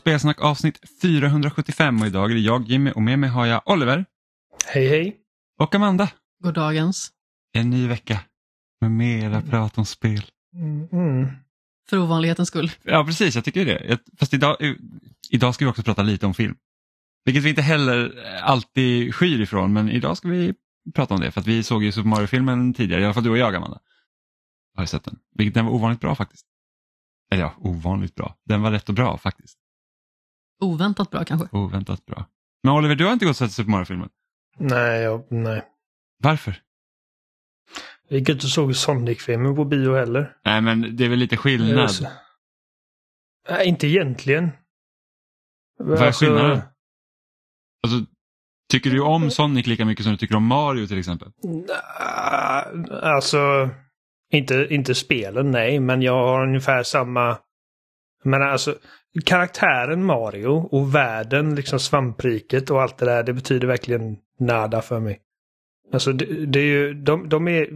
[0.00, 4.04] Spelsnack avsnitt 475 och idag är det jag Jimmy och med mig har jag Oliver
[4.66, 5.16] Hej hej.
[5.58, 6.08] och Amanda.
[6.42, 7.10] God dagens.
[7.52, 8.20] En ny vecka
[8.80, 10.22] med mera prat om spel.
[10.54, 11.28] Mm, mm.
[11.90, 12.70] För ovanlighetens skull.
[12.82, 13.98] Ja precis, jag tycker det.
[14.18, 14.56] Fast idag,
[15.30, 16.56] idag ska vi också prata lite om film.
[17.24, 20.54] Vilket vi inte heller alltid skyr ifrån men idag ska vi
[20.94, 23.30] prata om det för att vi såg ju Super Mario-filmen tidigare, i alla fall du
[23.30, 23.80] och jag Amanda.
[24.74, 25.18] Har ju sett den.
[25.34, 26.46] Vilket den var ovanligt bra faktiskt.
[27.32, 28.36] Eller ja, ovanligt bra.
[28.44, 29.59] Den var rätt och bra faktiskt.
[30.60, 31.48] Oväntat bra kanske.
[31.52, 32.26] Oväntat bra.
[32.62, 34.08] Men Oliver, du har inte gått och sett Super Mario-filmen.
[34.58, 35.62] Nej, jag, nej.
[36.22, 36.62] Varför?
[38.08, 40.36] Jag gick inte och såg Sonic-filmen på bio heller.
[40.44, 41.78] Nej men det är väl lite skillnad.
[41.78, 42.04] Alltså,
[43.48, 44.50] nej, inte egentligen.
[45.78, 46.60] Vad är skillnaden?
[47.82, 48.12] Alltså,
[48.70, 51.32] tycker du om Sonic lika mycket som du tycker om Mario till exempel?
[51.44, 52.64] Nej,
[53.02, 53.70] Alltså,
[54.32, 57.38] inte, inte spelen, nej, men jag har ungefär samma...
[58.24, 58.78] Men alltså,
[59.24, 65.00] karaktären Mario och världen, liksom svampriket och allt det där, det betyder verkligen nada för
[65.00, 65.20] mig.
[65.92, 67.68] Alltså, det, det är ju, de, de är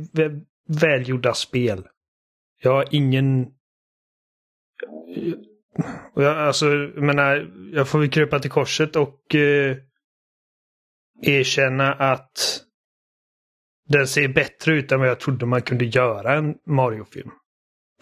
[0.81, 1.87] välgjorda spel.
[2.63, 3.47] Jag har ingen...
[6.13, 9.77] Och jag, alltså, jag menar, jag får väl krypa till korset och eh,
[11.23, 12.61] erkänna att
[13.89, 17.31] den ser bättre ut än vad jag trodde man kunde göra en Mario-film.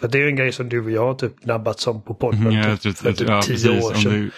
[0.03, 2.47] För det är en grej som du och jag har typ nabbats om på podden
[2.47, 4.31] Mm, typ, jag för typ ja, tio precis, år om sedan.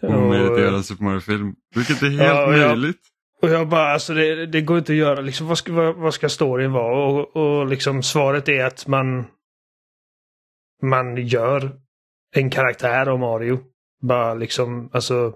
[0.00, 1.54] det är omöjligt att göra en Super Mario-film.
[1.74, 2.68] Vilket är helt Ja, ja.
[2.68, 3.00] möjligt.
[3.42, 5.20] Och jag bara, alltså det, det går inte att göra.
[5.20, 7.06] Liksom, vad, ska, vad, vad ska storyn vara?
[7.06, 9.24] Och, och liksom svaret är att man
[10.82, 11.80] man gör
[12.34, 13.58] en karaktär av Mario.
[14.02, 15.34] Bara liksom, alltså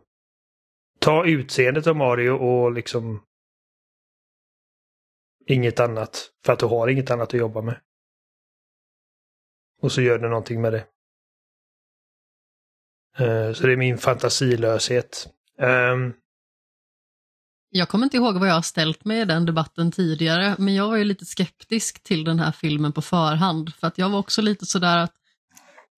[1.01, 3.23] ta utseendet av Mario och liksom
[5.47, 6.31] inget annat.
[6.45, 7.77] För att du har inget annat att jobba med.
[9.85, 10.85] Och så gör du någonting med det.
[13.21, 15.29] Uh, så det är min fantasilöshet.
[15.61, 16.15] Um...
[17.71, 20.89] Jag kommer inte ihåg vad jag har ställt mig i den debatten tidigare, men jag
[20.89, 23.75] var ju lite skeptisk till den här filmen på förhand.
[23.75, 25.15] För att jag var också lite sådär att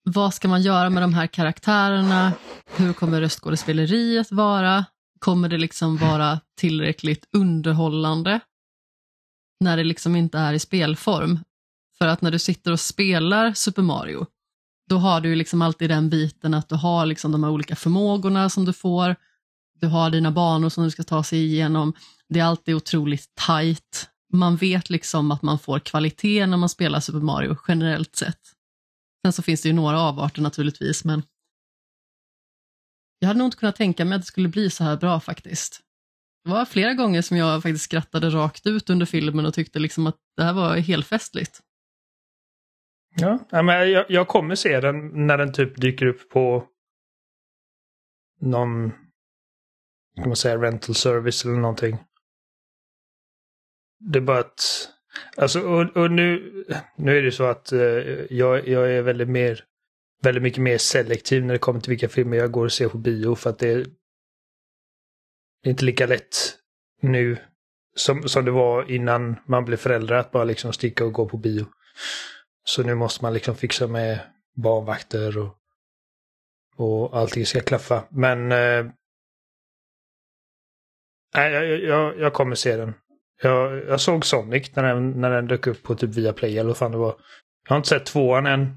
[0.03, 2.33] vad ska man göra med de här karaktärerna?
[2.77, 4.85] Hur kommer röstskådespeleriet vara?
[5.19, 8.41] Kommer det liksom vara tillräckligt underhållande?
[9.61, 11.39] När det liksom inte är i spelform.
[11.99, 14.27] För att när du sitter och spelar Super Mario,
[14.89, 17.77] då har du ju liksom alltid den biten att du har liksom de här olika
[17.77, 19.17] förmågorna som du får.
[19.81, 21.93] Du har dina banor som du ska ta sig igenom.
[22.29, 24.09] Det är alltid otroligt tight.
[24.33, 28.41] Man vet liksom att man får kvalitet när man spelar Super Mario generellt sett.
[29.25, 31.23] Sen så finns det ju några avarter naturligtvis, men
[33.19, 35.81] jag hade nog inte kunnat tänka mig att det skulle bli så här bra faktiskt.
[36.45, 40.07] Det var flera gånger som jag faktiskt skrattade rakt ut under filmen och tyckte liksom
[40.07, 41.61] att det här var helt festligt.
[43.17, 46.69] Ja, men jag, jag kommer se den när den typ dyker upp på
[48.41, 48.91] någon,
[50.17, 51.99] kan man säga, rental service eller någonting.
[53.99, 54.89] Det är bara att,
[55.37, 56.65] alltså och, och nu,
[56.97, 57.81] nu är det så att eh,
[58.31, 59.65] jag, jag är väldigt mer,
[60.23, 62.99] väldigt mycket mer selektiv när det kommer till vilka filmer jag går och ser på
[62.99, 63.87] bio för att det är,
[65.63, 66.37] det är inte lika lätt
[67.03, 67.37] nu
[67.97, 71.37] som, som det var innan man blev förälder att bara liksom sticka och gå på
[71.37, 71.67] bio.
[72.69, 74.21] Så nu måste man liksom fixa med
[74.55, 75.57] barnvakter och,
[76.77, 78.05] och allting ska klaffa.
[78.11, 78.87] Men eh,
[81.35, 82.95] jag, jag, jag kommer se den.
[83.43, 86.77] Jag, jag såg Sonic när den, när den dök upp på typ Viaplay eller vad
[86.77, 87.17] fan det var.
[87.65, 88.77] Jag har inte sett tvåan än.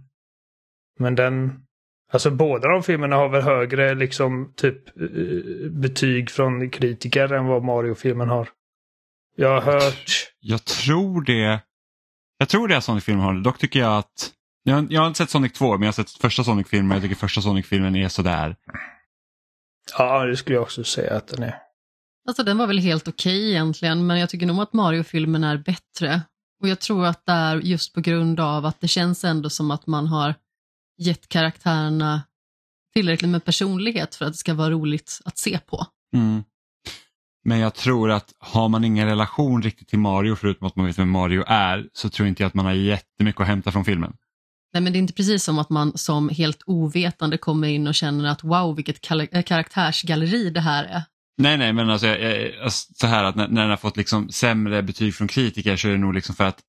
[0.99, 1.65] Men den...
[2.11, 7.63] Alltså båda de filmerna har väl högre liksom typ eh, betyg från kritiker än vad
[7.63, 8.49] Mario-filmen har.
[9.35, 10.31] Jag har hört...
[10.39, 11.61] Jag tror det.
[12.41, 13.41] Jag tror det är Sonic-filmen har det.
[13.41, 14.31] Dock tycker jag att
[14.63, 16.91] jag, har- jag har inte sett Sonic 2 men jag har sett första Sonic-filmen.
[16.95, 18.55] Jag tycker första Sonic-filmen är sådär.
[19.97, 21.55] Ja, det skulle jag också säga att den är.
[22.27, 26.21] Alltså den var väl helt okej egentligen, men jag tycker nog att Mario-filmen är bättre.
[26.61, 29.71] Och jag tror att det är just på grund av att det känns ändå som
[29.71, 30.35] att man har
[30.97, 32.21] gett karaktärerna
[32.93, 35.85] tillräckligt med personlighet för att det ska vara roligt att se på.
[36.15, 36.43] Mm.
[37.49, 40.99] Men jag tror att har man ingen relation riktigt till Mario förutom att man vet
[40.99, 44.13] vem Mario är så tror inte jag att man har jättemycket att hämta från filmen.
[44.73, 47.95] Nej, men det är inte precis som att man som helt ovetande kommer in och
[47.95, 51.03] känner att wow, vilket äh, karaktärsgalleri det här är.
[51.37, 53.97] Nej, nej, men alltså, jag- jag- alltså så här att när, när den har fått
[53.97, 56.59] liksom sämre betyg från kritiker så är det nog liksom för att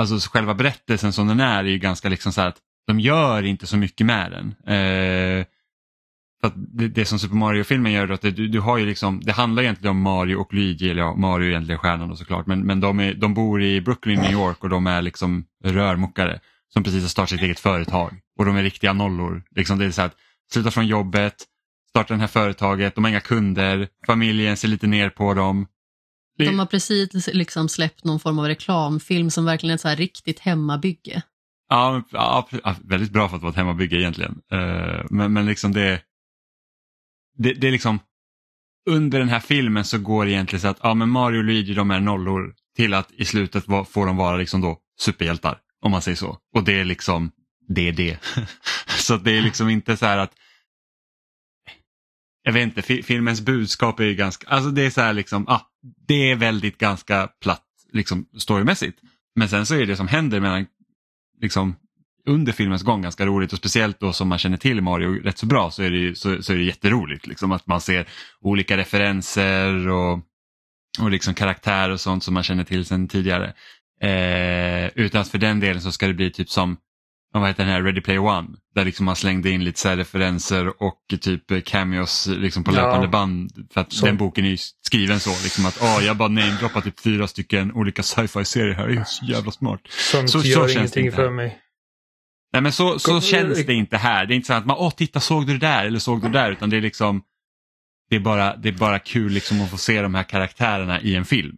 [0.00, 3.66] alltså själva berättelsen som den är är ju ganska liksom så att de gör inte
[3.66, 4.54] så mycket med den.
[4.76, 5.44] Eh,
[6.42, 9.20] att det, det som Super Mario-filmen gör är att det, du, du har ju liksom,
[9.20, 12.46] det handlar egentligen om Mario och Luigi, eller ja, Mario är egentligen stjärnan då såklart,
[12.46, 16.40] men, men de, är, de bor i Brooklyn, New York och de är liksom rörmokare
[16.72, 19.42] som precis har startat sitt eget företag och de är riktiga nollor.
[19.56, 20.16] Liksom det är så att
[20.52, 21.34] sluta från jobbet,
[21.90, 25.66] startar det här företaget, de har inga kunder, familjen ser lite ner på dem.
[26.38, 29.96] De har precis liksom släppt någon form av reklamfilm som verkligen är ett så här
[29.96, 31.22] riktigt hemmabygge.
[31.68, 32.48] Ja, ja,
[32.84, 34.40] väldigt bra för att vara ett hemmabygge egentligen.
[34.52, 36.00] Uh, men, men liksom det,
[37.38, 37.98] det, det är liksom
[38.90, 41.74] under den här filmen så går det egentligen så att ja, men Mario och Luigi
[41.74, 46.02] de är nollor till att i slutet får de vara liksom då superhjältar om man
[46.02, 46.38] säger så.
[46.54, 47.30] Och det är liksom
[47.68, 48.18] det är det.
[48.98, 50.32] så det är liksom inte så här att
[52.42, 55.60] jag vet inte, filmens budskap är ju ganska, alltså det är så här liksom, ah,
[56.06, 58.98] det är väldigt ganska platt liksom storymässigt.
[59.34, 60.66] Men sen så är det som händer mellan,
[61.40, 61.76] liksom
[62.26, 65.46] under filmens gång ganska roligt och speciellt då som man känner till Mario rätt så
[65.46, 67.26] bra så är det, så, så är det jätteroligt.
[67.26, 68.08] Liksom, att man ser
[68.40, 70.20] olika referenser och,
[71.00, 73.54] och liksom karaktär och sånt som man känner till sedan tidigare.
[74.02, 76.76] Eh, utan att för den delen så ska det bli typ som
[77.32, 80.82] vad heter den här Ready Player One där liksom man slängde in lite så referenser
[80.82, 83.10] och typ cameos liksom på löpande ja.
[83.10, 83.68] band.
[83.74, 84.06] För att så.
[84.06, 84.56] den boken är
[84.86, 88.88] skriven så liksom att oh, jag bara namedroppar typ fyra stycken olika sci-fi serier här,
[88.88, 89.80] det är så jävla smart.
[89.88, 91.58] Sånt så, gör så ingenting för mig.
[92.52, 94.26] Nej men så, så känns det inte här.
[94.26, 96.28] Det är inte så att man, åh titta såg du det där eller såg du
[96.28, 97.22] det där utan det är liksom
[98.10, 101.14] det är bara, det är bara kul liksom att få se de här karaktärerna i
[101.14, 101.56] en film.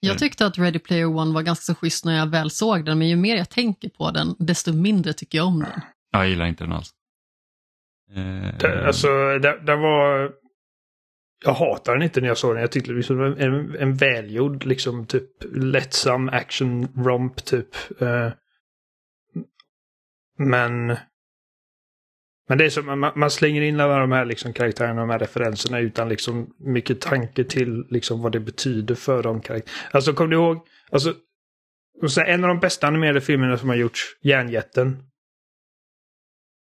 [0.00, 2.98] Jag tyckte att Ready Player One var ganska så schysst när jag väl såg den
[2.98, 5.80] men ju mer jag tänker på den desto mindre tycker jag om den.
[6.12, 6.90] Jag gillar inte den alls.
[8.60, 9.08] Det, alltså
[9.38, 10.32] det, det var...
[11.44, 12.60] Jag hatar den inte när jag såg den.
[12.60, 18.02] Jag tyckte det var en, en välgjord liksom typ lättsam action romp typ.
[18.02, 18.28] Uh,
[20.40, 20.96] men...
[22.48, 25.18] Men det är som man, man slänger in alla de här liksom karaktärerna, de här
[25.18, 29.90] referenserna utan liksom mycket tanke till liksom vad det betyder för de karaktärerna.
[29.90, 31.14] Alltså kom du ihåg, alltså
[32.26, 35.02] en av de bästa animerade filmerna som har gjorts, Järnjätten.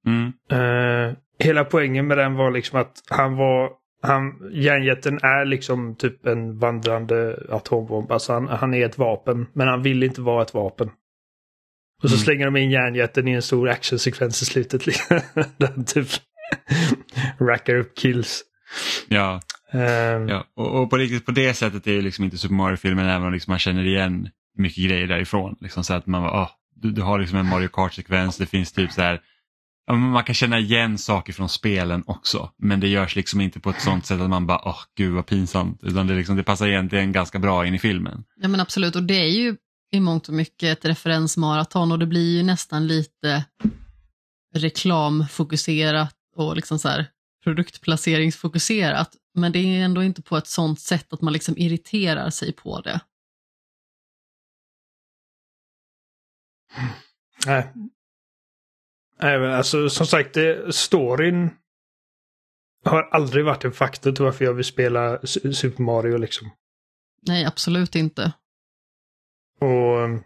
[0.05, 0.33] Mm.
[0.51, 3.71] Uh, hela poängen med den var liksom att han var
[4.01, 8.11] han, järnjätten är liksom typ en vandrande atombomb.
[8.11, 10.91] Alltså han, han är ett vapen, men han vill inte vara ett vapen.
[12.03, 12.23] Och så mm.
[12.23, 14.81] slänger de in järnjätten i en stor actionsekvens i slutet.
[15.57, 16.07] Den typ
[17.39, 18.43] rackar upp kills.
[19.07, 19.41] Ja,
[19.73, 20.45] um, ja.
[20.55, 23.33] Och, och, på riktigt på det sättet är det liksom inte Super Mario-filmen även om
[23.33, 25.55] liksom man känner igen mycket grejer därifrån.
[25.61, 28.91] Liksom så att man oh, du, du har liksom en Mario Kart-sekvens, det finns typ
[28.91, 29.21] så här
[29.91, 33.81] man kan känna igen saker från spelen också men det görs liksom inte på ett
[33.81, 36.67] sånt sätt att man bara åh oh, gud vad pinsamt utan det, liksom, det passar
[36.67, 38.23] egentligen ganska bra in i filmen.
[38.41, 39.55] Ja men absolut och det är ju
[39.91, 43.45] i mångt och mycket ett referensmaraton och det blir ju nästan lite
[44.55, 47.11] reklamfokuserat och liksom så här
[47.43, 49.15] produktplaceringsfokuserat.
[49.33, 52.81] Men det är ändå inte på ett sånt sätt att man liksom irriterar sig på
[52.81, 52.99] det.
[57.45, 57.73] Nej.
[59.21, 61.49] Nej men alltså som sagt, det, storyn
[62.85, 66.49] har aldrig varit en faktor till varför jag vill spela Super Mario liksom.
[67.27, 68.33] Nej, absolut inte.
[69.61, 70.21] Och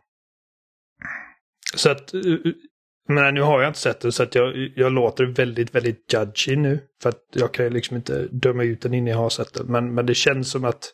[1.75, 2.13] Så att,
[3.09, 6.55] men nu har jag inte sett det så att jag, jag låter väldigt, väldigt judgy
[6.55, 6.79] nu.
[7.01, 9.65] För att jag kan ju liksom inte döma ut den innan jag har sett den.
[9.65, 10.91] Men, men det känns som att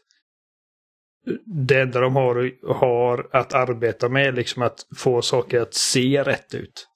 [1.46, 6.24] det enda de har, har att arbeta med är liksom att få saker att se
[6.24, 6.88] rätt ut.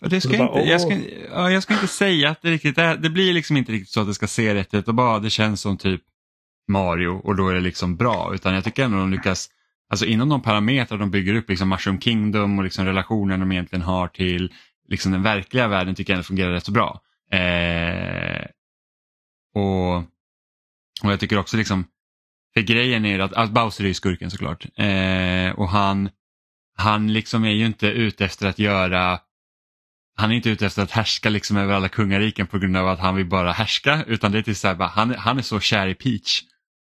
[0.00, 0.98] Det ska bara, inte, jag, ska,
[1.30, 4.00] ja, jag ska inte säga att det riktigt är, det blir liksom inte riktigt så
[4.00, 6.00] att det ska se rätt ut och bara det känns som typ
[6.68, 8.32] Mario och då är det liksom bra.
[8.34, 9.48] Utan jag tycker ändå de lyckas
[9.90, 13.82] alltså inom de parametrar de bygger upp, liksom Mushroom Kingdom och liksom relationen de egentligen
[13.82, 14.52] har till
[14.88, 17.00] liksom den verkliga världen tycker jag ändå fungerar rätt så bra.
[17.32, 18.46] Eh,
[19.54, 19.96] och,
[21.02, 21.84] och jag tycker också liksom,
[22.54, 24.66] för grejen är att, att Bowser är ju skurken såklart.
[24.78, 26.10] Eh, och han,
[26.76, 29.20] han liksom är ju inte ute efter att göra
[30.16, 32.98] han är inte ute efter att härska liksom över alla kungariken på grund av att
[32.98, 35.86] han vill bara härska utan det är till så här, han, han är så kär
[35.86, 36.42] i Peach.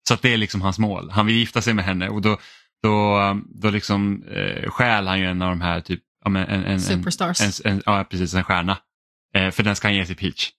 [0.07, 1.09] Så att det är liksom hans mål.
[1.09, 2.37] Han vill gifta sig med henne och då,
[2.84, 6.81] då, då liksom eh, stjäl han ju en av de här typ en, en, en,
[6.81, 7.41] Superstars.
[7.41, 8.77] En, en, ja, precis, en stjärna.
[9.34, 10.51] Eh, för den ska han ge till Peach.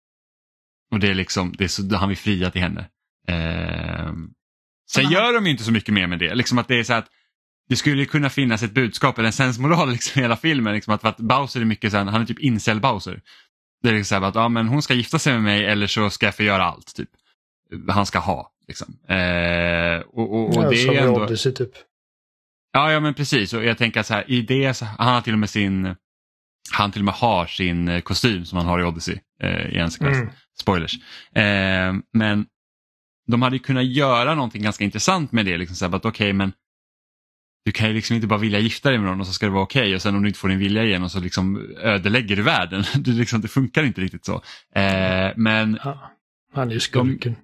[0.91, 2.81] Och det är liksom, det är så, han vill fria till henne.
[3.29, 4.13] Eh,
[4.91, 5.13] sen Aha.
[5.13, 6.35] gör de ju inte så mycket mer med det.
[6.35, 7.09] Liksom att det är så att
[7.69, 10.75] det skulle kunna finnas ett budskap eller en sensmoral liksom i hela filmen.
[10.75, 13.23] Liksom att, för att Bowser är mycket så här, han är typ incel Bowser.
[13.83, 16.27] Det är liksom att ja, men hon ska gifta sig med mig eller så ska
[16.27, 16.95] jag få göra allt.
[16.95, 17.09] Typ.
[17.89, 18.53] Han ska ha.
[18.69, 18.99] Liksom.
[19.09, 21.25] Eh, och, och, och ja, det är ändå...
[21.25, 21.71] Odyssey, typ.
[22.73, 23.53] Ja, ja men precis.
[23.53, 25.95] Och jag tänker så här, i det, så, han har till och med sin
[26.73, 29.79] han till och med har sin eh, kostym som han har i Odyssey eh, i
[29.79, 30.19] en sekvens.
[30.19, 30.31] Mm.
[30.61, 30.95] Spoilers.
[31.35, 32.47] Eh, men
[33.27, 35.57] de hade kunnat göra någonting ganska intressant med det.
[35.57, 36.53] Liksom, så här, att, okay, men
[37.65, 39.53] du kan ju liksom inte bara vilja gifta dig med någon och så ska det
[39.53, 42.37] vara okej okay, och sen om du inte får din vilja igenom så liksom ödelägger
[42.37, 42.85] du världen.
[42.95, 44.35] Du liksom, det funkar inte riktigt så.
[44.75, 46.13] Eh, men, ja.
[46.55, 47.37] Han är ju skurken.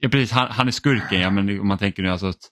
[0.00, 2.50] Ja precis, han, han är skurken ja men om man tänker nu alltså att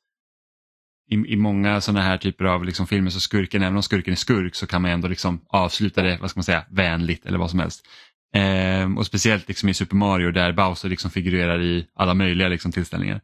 [1.13, 4.17] i, i många sådana här typer av liksom filmer så skurken, även om skurken är
[4.17, 7.51] skurk så kan man ändå liksom avsluta det, vad ska man säga, vänligt eller vad
[7.51, 7.87] som helst.
[8.35, 12.73] Ehm, och speciellt liksom i Super Mario där Bowser liksom figurerar i alla möjliga liksom
[12.73, 13.21] tillställningar.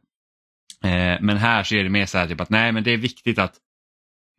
[0.84, 2.96] Ehm, men här så är det mer så här typ att nej men det är
[2.96, 3.54] viktigt att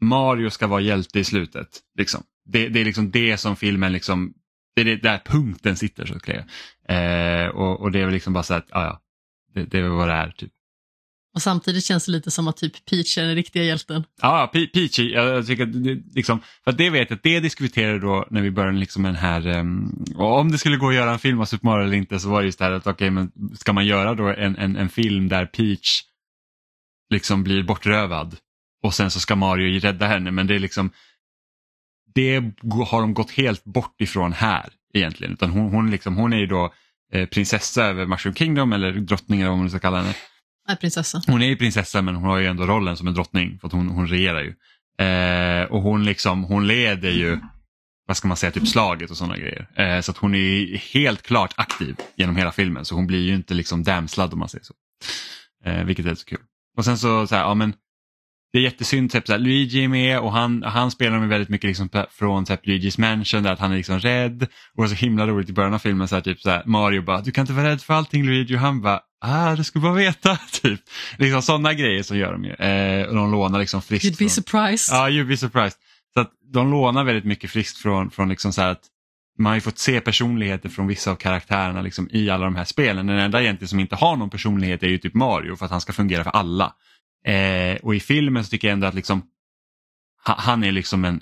[0.02, 1.68] Mario ska vara hjälte i slutet.
[1.98, 2.24] Liksom.
[2.46, 4.34] Det, det är liksom det som filmen liksom,
[4.76, 6.46] det är det där punkten sitter så att säga.
[6.88, 9.02] Ehm, och, och det är väl liksom bara så att, ja ja,
[9.54, 10.32] det, det är väl vad det är.
[10.32, 10.52] Typ.
[11.36, 14.04] Och samtidigt känns det lite som att typ Peach är den riktiga hjälten.
[14.22, 17.40] Ja, Pe- Peach, jag tycker att det, liksom, för att det vet jag att det
[17.40, 20.96] diskuterade då när vi började liksom med den här, um, om det skulle gå att
[20.96, 22.88] göra en film av Super Mario eller inte så var det just det här att
[22.88, 26.02] okej okay, men ska man göra då en, en, en film där Peach
[27.10, 28.38] liksom blir bortrövad
[28.84, 30.92] och sen så ska Mario rädda henne men det är liksom
[32.14, 32.36] det
[32.90, 36.46] har de gått helt bort ifrån här egentligen utan hon, hon, liksom, hon är ju
[36.46, 36.74] då
[37.14, 40.14] eh, prinsessa över Mushroom Kingdom eller drottning eller vad man ska kalla henne.
[40.70, 41.22] Är prinsessa.
[41.28, 43.74] Hon är ju prinsessa men hon har ju ändå rollen som en drottning för att
[43.74, 44.56] hon, hon regerar ju.
[45.06, 47.40] Eh, och hon liksom, hon leder ju,
[48.08, 49.68] vad ska man säga, typ slaget och sådana grejer.
[49.76, 53.36] Eh, så att hon är helt klart aktiv genom hela filmen så hon blir ju
[53.36, 54.74] inte liksom damslad om man säger så.
[55.66, 56.40] Eh, vilket är så kul.
[56.78, 57.74] Och sen så, så här, ja men
[58.54, 61.50] det är jättesynd, typ, så här, Luigi är med och han, han spelar med väldigt
[61.50, 64.44] mycket liksom, från typ, Luigis mansion där att han är liksom rädd.
[64.44, 66.64] Och det var så himla roligt i början av filmen så här, typ så här,
[66.66, 69.64] Mario bara du kan inte vara rädd för allting Luigi och han bara ah du
[69.64, 70.38] skulle bara veta.
[70.62, 70.82] typ.
[71.18, 72.54] Liksom sådana grejer som gör de ju.
[72.54, 74.06] Eh, och de lånar liksom friskt.
[74.06, 74.96] You'd be surprised.
[74.98, 75.78] Ja, you'd be surprised.
[76.14, 78.82] Så att de lånar väldigt mycket friskt från, från liksom så att
[79.38, 82.66] man har ju fått se personligheter från vissa av karaktärerna liksom i alla de här
[82.66, 83.08] spelen.
[83.08, 85.82] Den enda egentligen som inte har någon personlighet är ju typ Mario för att han
[85.82, 86.74] ska fungera för alla.
[87.26, 89.24] Eh, och i filmen så tycker jag ändå att liksom,
[90.28, 91.22] ha, han är liksom en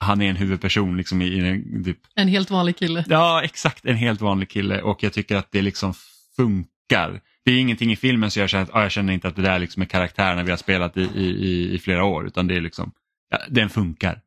[0.00, 3.04] han är en huvudperson liksom i, i en, typ, En helt vanlig kille.
[3.08, 5.94] ja exakt en helt vanlig kille och jag tycker att det liksom
[6.36, 7.20] funkar.
[7.44, 9.42] Det är ingenting i filmen så jag känner att ah, jag känner inte att det
[9.42, 12.60] där liksom är karaktärerna vi har spelat i, i, i flera år utan det är
[12.60, 12.92] liksom,
[13.30, 14.20] ja, den funkar.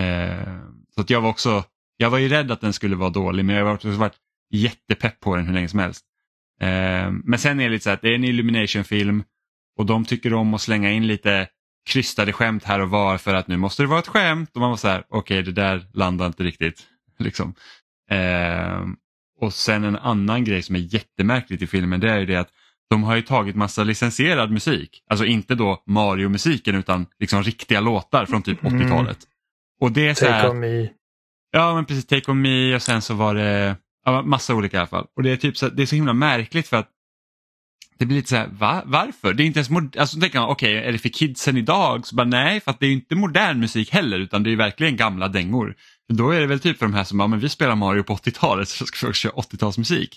[0.00, 0.58] Eh,
[0.94, 1.64] så att jag var också,
[1.96, 4.16] jag var ju rädd att den skulle vara dålig men jag har också varit
[4.50, 6.04] jättepepp på den hur länge som helst.
[6.60, 9.24] Eh, men sen är det lite så att det är en Illumination-film
[9.76, 11.48] och de tycker om att slänga in lite
[11.86, 14.70] krystade skämt här och var för att nu måste det vara ett skämt och man
[14.70, 16.86] var så här, okej okay, det där landar inte riktigt.
[17.18, 17.54] Liksom.
[18.10, 18.80] Eh,
[19.40, 22.50] och sen en annan grej som är jättemärkligt i filmen det är ju det att
[22.90, 25.02] de har ju tagit massa licensierad musik.
[25.10, 29.18] Alltså inte då Mario-musiken utan liksom riktiga låtar från typ 80-talet.
[29.80, 30.88] Och det är så här, Take on me.
[31.50, 34.80] Ja men precis, Take on me och sen så var det ja, massa olika i
[34.80, 35.06] alla fall.
[35.16, 36.90] Och det är, typ så, det är så himla märkligt för att
[37.98, 38.82] det blir lite så här, va?
[38.86, 39.34] varför?
[39.34, 42.06] Det är inte ens mod- alltså, tänker man, okej, okay, är det för kidsen idag?
[42.06, 44.96] Så bara, nej, för att det är inte modern musik heller utan det är verkligen
[44.96, 45.74] gamla dängor.
[46.12, 48.16] Då är det väl typ för de här som, ja men vi spelar Mario på
[48.16, 50.08] 80-talet så ska vi också köra 80-talsmusik.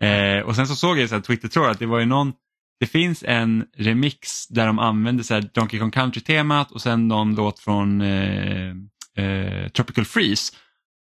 [0.00, 2.32] Eh, och sen så såg jag i Twitter-tråd att det var ju någon,
[2.80, 7.34] det finns en remix där de använder så här Donkey Kong Country-temat och sen någon
[7.34, 8.70] låt från eh,
[9.16, 10.52] eh, Tropical Freeze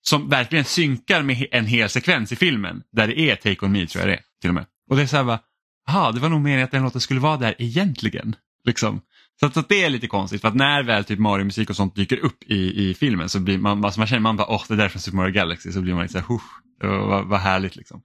[0.08, 3.86] som verkligen synkar med en hel sekvens i filmen där det är Take On Me
[3.86, 4.66] tror jag det är till och med.
[4.90, 5.40] Och det är så här bara,
[5.86, 8.36] Jaha, det var nog meningen att den låten skulle vara där egentligen.
[8.64, 9.00] Liksom.
[9.40, 11.76] Så, att, så att det är lite konstigt för att när väl typ Mario-musik och
[11.76, 14.64] sånt dyker upp i, i filmen så blir man, alltså man känner man bara åh
[14.68, 17.40] det där är från Super Mario Galaxy så blir man lite så här, vad, vad
[17.40, 18.02] härligt liksom.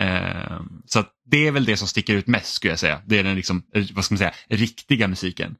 [0.00, 3.02] Eh, så att det är väl det som sticker ut mest skulle jag säga.
[3.06, 5.56] Det är den liksom, eh, vad ska man säga, riktiga musiken.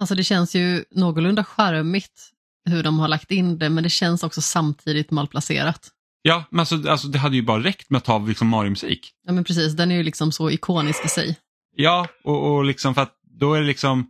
[0.00, 2.30] Alltså det känns ju någorlunda charmigt
[2.64, 5.90] hur de har lagt in det men det känns också samtidigt malplacerat.
[6.26, 9.12] Ja, men alltså, alltså det hade ju bara räckt med att ta liksom Mario-musik.
[9.26, 11.36] Ja men precis, den är ju liksom så ikonisk i sig.
[11.76, 14.06] Ja, och, och liksom för att då är det liksom,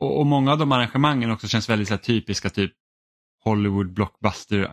[0.00, 2.72] och, och många av de arrangemangen också känns väldigt så här, typiska typ
[3.44, 4.70] Hollywood blockbuster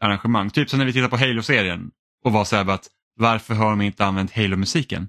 [0.00, 0.50] arrangemang.
[0.50, 1.90] Typ som när vi tittar på Halo-serien
[2.24, 5.08] och var så här att varför har de inte använt Halo-musiken?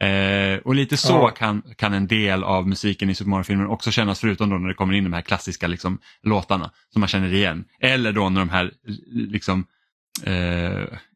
[0.00, 1.28] Eh, och lite så Ja.
[1.30, 4.74] kan, kan en del av musiken i Super Mario-filmen också kännas förutom då när det
[4.74, 7.64] kommer in de här klassiska liksom, låtarna som man känner igen.
[7.80, 8.72] Eller då när de här
[9.10, 9.64] liksom, eh,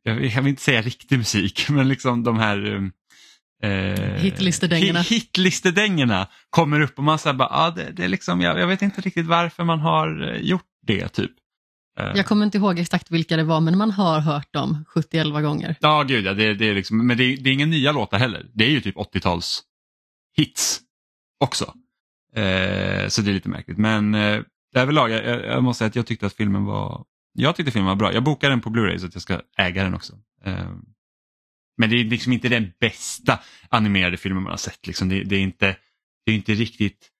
[0.03, 2.91] jag vill jag vill inte säga riktig musik, men liksom de här
[3.63, 3.71] eh,
[4.17, 5.01] Hitlistedängorna.
[5.01, 8.67] hit- Hitlistedängorna kommer upp och man säger bara, ah, det, det är liksom, jag, jag
[8.67, 11.31] vet inte riktigt varför man har eh, gjort det typ.
[12.01, 15.43] Eh, Jag kommer inte ihåg exakt vilka det var men man har hört dem 70-11
[15.43, 15.77] gånger.
[15.81, 18.19] Ja, gud ja, det, det är liksom, men det är, det är inga nya låtar
[18.19, 18.47] heller.
[18.55, 19.63] Det är ju typ 80-tals
[20.37, 20.81] hits
[21.41, 21.65] också.
[22.35, 23.79] Eh, så det är lite märkligt.
[23.79, 24.41] Men eh,
[24.75, 27.05] överlag, jag jag måste säga att jag tyckte att filmen var,
[27.39, 28.13] jag tyckte filmen var bra.
[28.13, 30.13] Jag bokade den på Blu-ray så att jag ska äga den också.
[30.45, 30.71] Eh,
[31.77, 34.87] men det är liksom inte den bästa animerade filmen man har sett.
[34.87, 35.09] Liksom.
[35.09, 35.77] Det, det är inte,
[36.27, 37.11] det är inte riktigt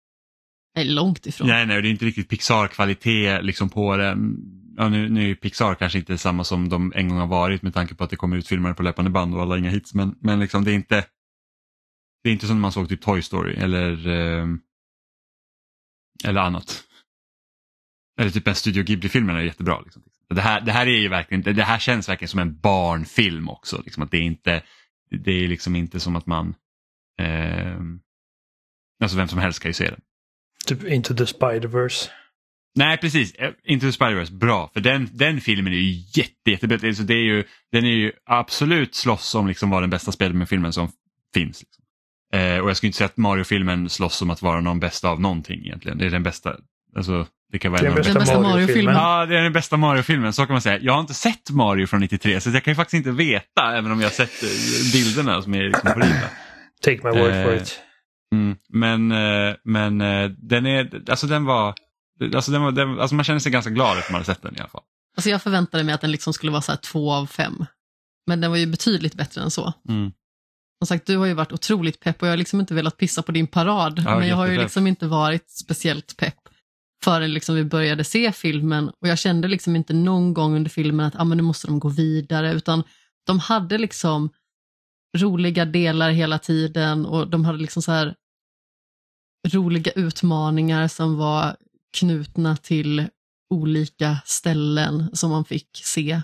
[0.75, 1.49] Nej, långt ifrån.
[1.49, 4.37] Nej, nej, det är inte riktigt Pixar-kvalitet liksom på den.
[4.77, 7.75] ja, nu, nu är Pixar kanske inte samma som de en gång har varit med
[7.75, 9.95] tanke på att det kommer ut filmer på löpande band och alla har inga hits.
[9.95, 11.05] Men, men liksom, det är inte
[12.23, 14.47] det är inte som när man såg typ Toy Story eller, eh,
[16.25, 16.88] eller annat.
[18.19, 19.81] Eller typ en Studio Ghibli-filmen är jättebra.
[19.81, 20.03] Liksom.
[20.29, 23.83] Det, här, det här är ju verkligen, det här känns verkligen som en barnfilm också.
[23.85, 24.63] Liksom, att det, är inte,
[25.25, 26.55] det är liksom inte som att man,
[27.19, 27.81] eh,
[29.03, 30.01] alltså vem som helst kan ju se den.
[30.67, 32.09] Typ Into the Spider-Verse.
[32.75, 34.71] Nej precis, eh, Into the Spider-Verse, bra.
[34.75, 36.89] För den, den filmen är ju jätte, jättebra.
[36.89, 40.73] Alltså det är ju, den är ju absolut slåss om liksom vara den bästa Spiderman-filmen
[40.73, 40.89] som
[41.35, 41.63] finns.
[41.63, 41.85] Liksom.
[42.33, 45.21] Eh, och jag skulle inte säga att Mario-filmen slåss om att vara någon bästa av
[45.21, 45.99] någonting egentligen.
[45.99, 46.57] Det är den bästa,
[46.97, 48.95] alltså det kan vara Det är en av den de bästa bästa Mario-filmen.
[48.95, 50.79] Ja, det är den bästa Mario-filmen, så kan man säga.
[50.79, 53.93] Jag har inte sett Mario från 93 så jag kan ju faktiskt inte veta även
[53.93, 56.29] om jag har sett eh, bilderna som är liksom horribla.
[56.83, 57.81] Take my word for Eh, it.
[58.35, 58.57] Mm.
[58.69, 61.75] Men, eh, men eh, den är, alltså den var,
[62.35, 64.57] alltså, den var den, alltså man känner sig ganska glad efter man hade sett den
[64.57, 64.83] i alla fall.
[65.17, 67.67] Alltså jag förväntade mig att den liksom skulle vara så här två av fem.
[68.27, 69.73] Men den var ju betydligt bättre än så.
[69.89, 70.13] Mm.
[70.79, 73.23] Som sagt, du har ju varit otroligt pepp och jag har liksom inte velat pissa
[73.23, 74.03] på din parad.
[74.07, 76.49] Ja, men jag har ju liksom inte varit speciellt pepp
[77.05, 78.89] förrän liksom vi började se filmen.
[78.89, 81.79] Och jag kände liksom inte någon gång under filmen att ah, men nu måste de
[81.81, 82.53] gå vidare.
[82.53, 82.83] Utan
[83.27, 84.31] de hade liksom
[85.17, 88.15] roliga delar hela tiden och de hade liksom så här
[89.49, 91.57] roliga utmaningar som var
[91.97, 93.09] knutna till
[93.55, 96.23] olika ställen som man fick se.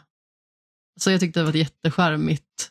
[1.01, 2.71] Så jag tyckte det var ett jättecharmigt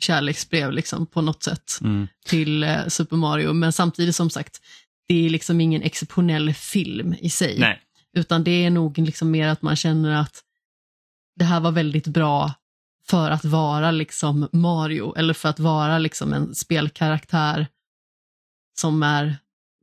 [0.00, 2.08] kärleksbrev liksom, på något sätt Mm.
[2.26, 3.52] till eh, Super Mario.
[3.52, 4.60] Men samtidigt som sagt,
[5.06, 7.58] det är liksom ingen exceptionell film i sig.
[7.58, 7.80] Nej,
[8.16, 10.42] Utan det är nog liksom mer att man känner att
[11.36, 12.52] det här var väldigt bra
[13.06, 17.66] för att vara liksom Mario eller för att vara liksom en spelkaraktär
[18.80, 19.36] som är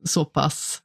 [0.06, 0.82] så pass,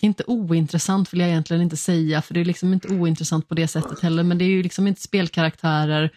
[0.00, 3.68] inte ointressant vill jag egentligen inte säga, för det är liksom inte ointressant på det
[3.68, 6.10] sättet heller, men det är ju liksom inte spelkaraktärer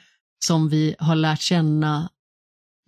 [0.45, 2.09] som vi har lärt känna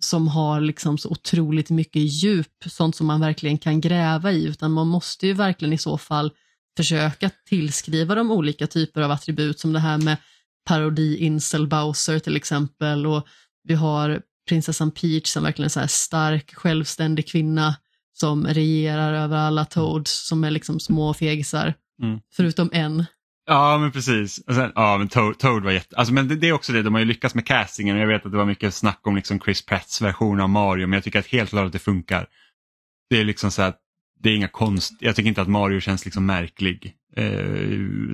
[0.02, 4.72] som har liksom så otroligt mycket djup, sånt som man verkligen kan gräva i, utan
[4.72, 6.30] man måste ju verkligen i så fall
[6.76, 10.16] försöka tillskriva dem olika typer av attribut som det här med
[10.64, 13.26] parodi Incel Bowser till exempel och
[13.62, 17.76] vi har prinsessan Peach som verkligen är så här stark, självständig kvinna
[18.12, 21.74] som regerar över alla Toads som är liksom små fegisar.
[22.02, 22.20] Mm.
[22.32, 23.04] Förutom en.
[23.46, 24.38] Ja men precis.
[24.38, 25.96] Och sen, ja, men Toad, Toad var jätte...
[25.96, 27.96] Alltså, men det, det är också det, de har ju lyckats med castingen.
[27.96, 30.96] Jag vet att det var mycket snack om liksom Chris Pratts version av Mario men
[30.96, 32.26] jag tycker att helt klart att det funkar.
[33.10, 33.80] Det är liksom så att
[34.22, 34.92] det är inga konst...
[35.00, 36.94] Jag tycker inte att Mario känns liksom märklig.
[37.16, 37.24] Eh,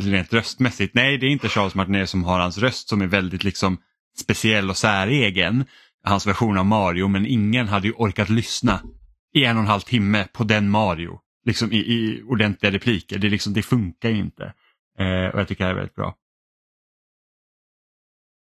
[0.00, 0.94] rent röstmässigt.
[0.94, 3.78] Nej, det är inte Charles Martinet som har hans röst som är väldigt liksom
[4.18, 5.64] speciell och säregen.
[6.04, 8.80] Hans version av Mario men ingen hade ju orkat lyssna
[9.34, 11.18] i en och en halv timme på den Mario.
[11.46, 13.18] Liksom i, i ordentliga repliker.
[13.18, 14.52] Det, liksom, det funkar ju inte.
[15.00, 16.16] Eh, och jag tycker det här är väldigt bra.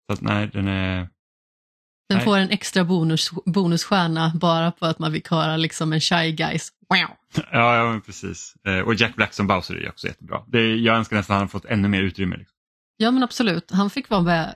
[0.07, 1.09] Så att nej, den är...
[2.09, 2.25] Den Nej.
[2.25, 6.69] får en extra bonus, bonusstjärna bara på att man fick höra liksom en Shy Guys.
[6.89, 7.17] Wow.
[7.53, 8.55] Ja, ja men precis.
[8.67, 10.45] Eh, och Jack Black som Bowser är också jättebra.
[10.47, 12.37] Det jag önskar nästan att han fått ännu mer utrymme.
[12.37, 12.57] Liksom.
[12.97, 14.55] Ja men absolut, han fick vara med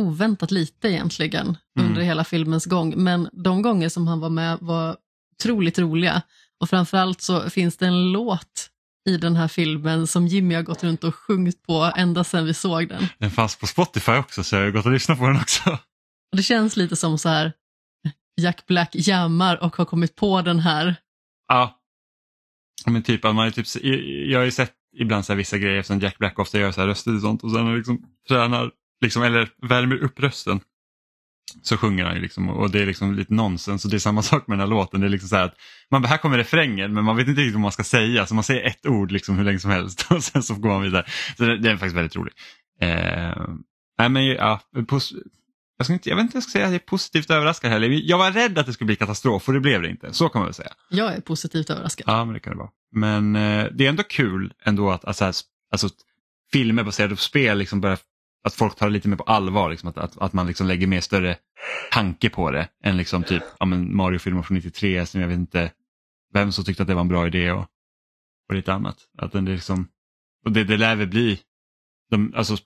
[0.00, 1.88] oväntat lite egentligen Mm.
[1.88, 2.94] under hela filmens gång.
[2.96, 4.96] Men de gånger som han var med var
[5.34, 6.22] otroligt roliga.
[6.60, 8.70] Och framförallt så finns det en låt
[9.08, 12.54] i den här filmen som Jimmy har gått runt och sjungit på ända sedan vi
[12.54, 13.06] såg den.
[13.18, 15.70] Den fanns på Spotify också så jag har gått och lyssnat på den också.
[16.32, 17.52] Och det känns lite som så här
[18.40, 20.96] Jack Black jammar och har kommit på den här.
[21.48, 21.78] Ja.
[22.86, 23.66] Men typ, att man är typ,
[24.30, 26.88] jag har ju sett ibland så vissa grejer som Jack Black ofta gör så här
[26.88, 28.70] röster och sånt och sen liksom tränar,
[29.04, 30.60] liksom, eller värmer upp rösten.
[31.62, 34.22] Så sjunger han ju liksom och det är liksom lite nonsens och det är samma
[34.32, 35.00] sak med den här låten.
[35.00, 35.54] Det är liksom så här att
[35.90, 38.44] man, här kommer refrängen men man vet inte riktigt vad man ska säga så man
[38.44, 41.04] säger ett ord liksom hur länge som helst och sen så går man vidare.
[41.36, 42.34] Så det, det är faktiskt väldigt roligt.
[42.80, 43.46] Eh,
[43.98, 45.12] nej men ja, pos-
[45.78, 47.88] jag, ska inte, jag vet inte jag ska säga, jag är positivt överraskad heller.
[47.88, 50.12] Jag var rädd att det skulle bli katastrof och det blev det inte.
[50.12, 50.72] Så kan man väl säga.
[50.90, 52.04] Jag är positivt överraskad.
[52.06, 52.70] Ja, men det kan det vara.
[52.94, 55.32] Men eh, det är ändå kul ändå att alltså,
[55.72, 55.88] alltså,
[56.52, 57.98] filmer baserade på spel, liksom börjar,
[58.44, 59.70] att folk tar det lite mer på allvar.
[59.70, 61.36] Liksom, att, att, att man liksom lägger mer större
[61.90, 65.72] tanke på det än liksom typ ja, Mario-filmer från 93 som jag vet inte
[66.32, 67.66] vem som tyckte att det var en bra idé och,
[68.48, 68.96] och lite annat.
[69.18, 69.88] Att den liksom,
[70.44, 71.40] och det, det lär väl bli,
[72.10, 72.56] de, alltså,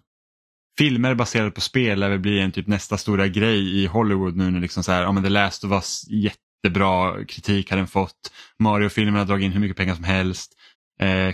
[0.79, 4.51] filmer baserade på spel lär väl bli en typ nästa stora grej i Hollywood nu
[4.51, 8.33] när liksom så här, ja men The Last of Us jättebra kritik har den fått.
[8.59, 10.53] Mario-filmerna har dragit in hur mycket pengar som helst.
[11.01, 11.33] Eh,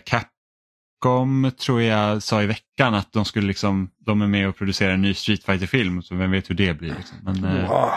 [1.02, 4.92] Capcom tror jag sa i veckan att de skulle liksom, de är med och producerar
[4.94, 6.94] en ny Street fighter film så vem vet hur det blir.
[6.94, 7.18] Liksom.
[7.22, 7.90] Men, eh, Wow.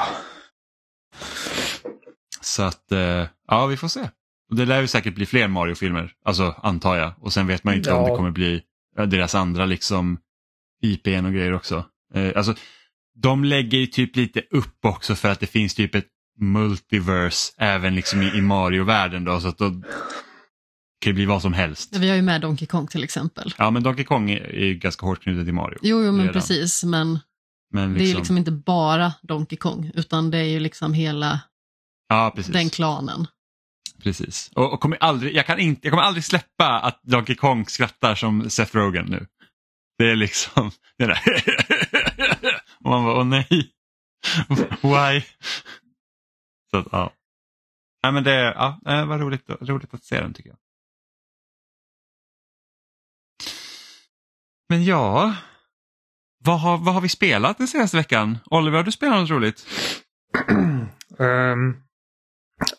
[2.42, 4.10] så att, eh, ja vi får se.
[4.56, 7.14] Det lär ju säkert bli fler Mario-filmer, alltså antar jag.
[7.20, 8.10] Och sen vet man ju inte om Ja.
[8.10, 8.62] det kommer bli
[9.08, 10.18] deras andra liksom
[10.82, 11.86] IPn och grejer också.
[12.14, 12.56] Eh, alltså,
[13.22, 16.08] de lägger ju typ lite upp också för att det finns typ ett
[16.40, 19.72] multiverse även liksom i, i Mario-världen då så att då
[21.00, 21.96] kan det bli vad som helst.
[21.96, 23.54] Vi har ju med Donkey Kong till exempel.
[23.58, 25.78] Ja men Donkey Kong är, är ganska hårt knutet till Mario.
[25.82, 26.34] Jo, jo men redan.
[26.34, 27.20] precis, men,
[27.74, 31.40] Men det är ju liksom inte bara Donkey Kong, utan det är ju liksom hela
[32.10, 33.28] ja, den klanen.
[34.04, 34.52] precis.
[34.56, 38.16] Och, och kommer aldrig, jag, kan inte, jag kommer aldrig släppa att Donkey Kong skrattar
[38.16, 39.28] som Seth Rogen nu.
[39.98, 41.20] Det är liksom, det är där.
[42.84, 43.48] och man bara, åh nej.
[44.82, 45.22] Why?
[46.72, 47.14] Så att, ja.
[48.04, 50.58] Nej, men det ja, det var roligt, roligt att se den tycker jag.
[54.70, 55.36] Men ja,
[56.46, 58.38] vad har, vad har vi spelat den senaste veckan?
[58.46, 59.68] Oliver, har du spelat något roligt?
[61.20, 61.76] Ehm,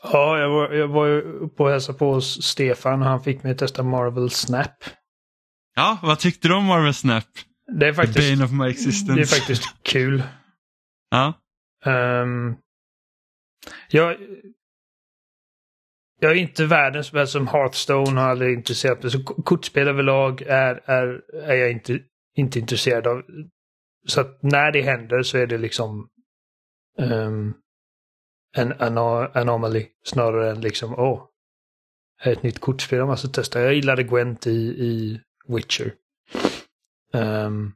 [0.03, 3.43] ja, jag var, jag var ju uppe och hälsade på hos Stefan och han fick
[3.43, 4.85] mig att testa Marvel Snap.
[5.75, 7.25] Ja, vad tyckte du om Marvel Snap?
[7.79, 9.15] Det är The faktiskt, bane of my existence.
[9.15, 10.23] det är faktiskt kul.
[11.11, 11.33] Ja,
[11.87, 12.57] Um,
[13.89, 14.17] jag,
[16.21, 19.13] jag är inte världens bästa som Hearthstone har aldrig intresserat mig.
[19.13, 21.99] Så kortspel överlag är, är, är jag inte,
[22.37, 23.23] inte intresserad av.
[24.07, 26.09] Så att när det händer så är det liksom
[26.99, 27.55] um,
[28.57, 31.29] en ana- anomaly snarare än liksom åh,
[32.19, 33.61] här är ett nytt kortspel jag måste testa.
[33.61, 35.93] Jag gillade Gwent i, i Witcher.
[37.13, 37.73] Um,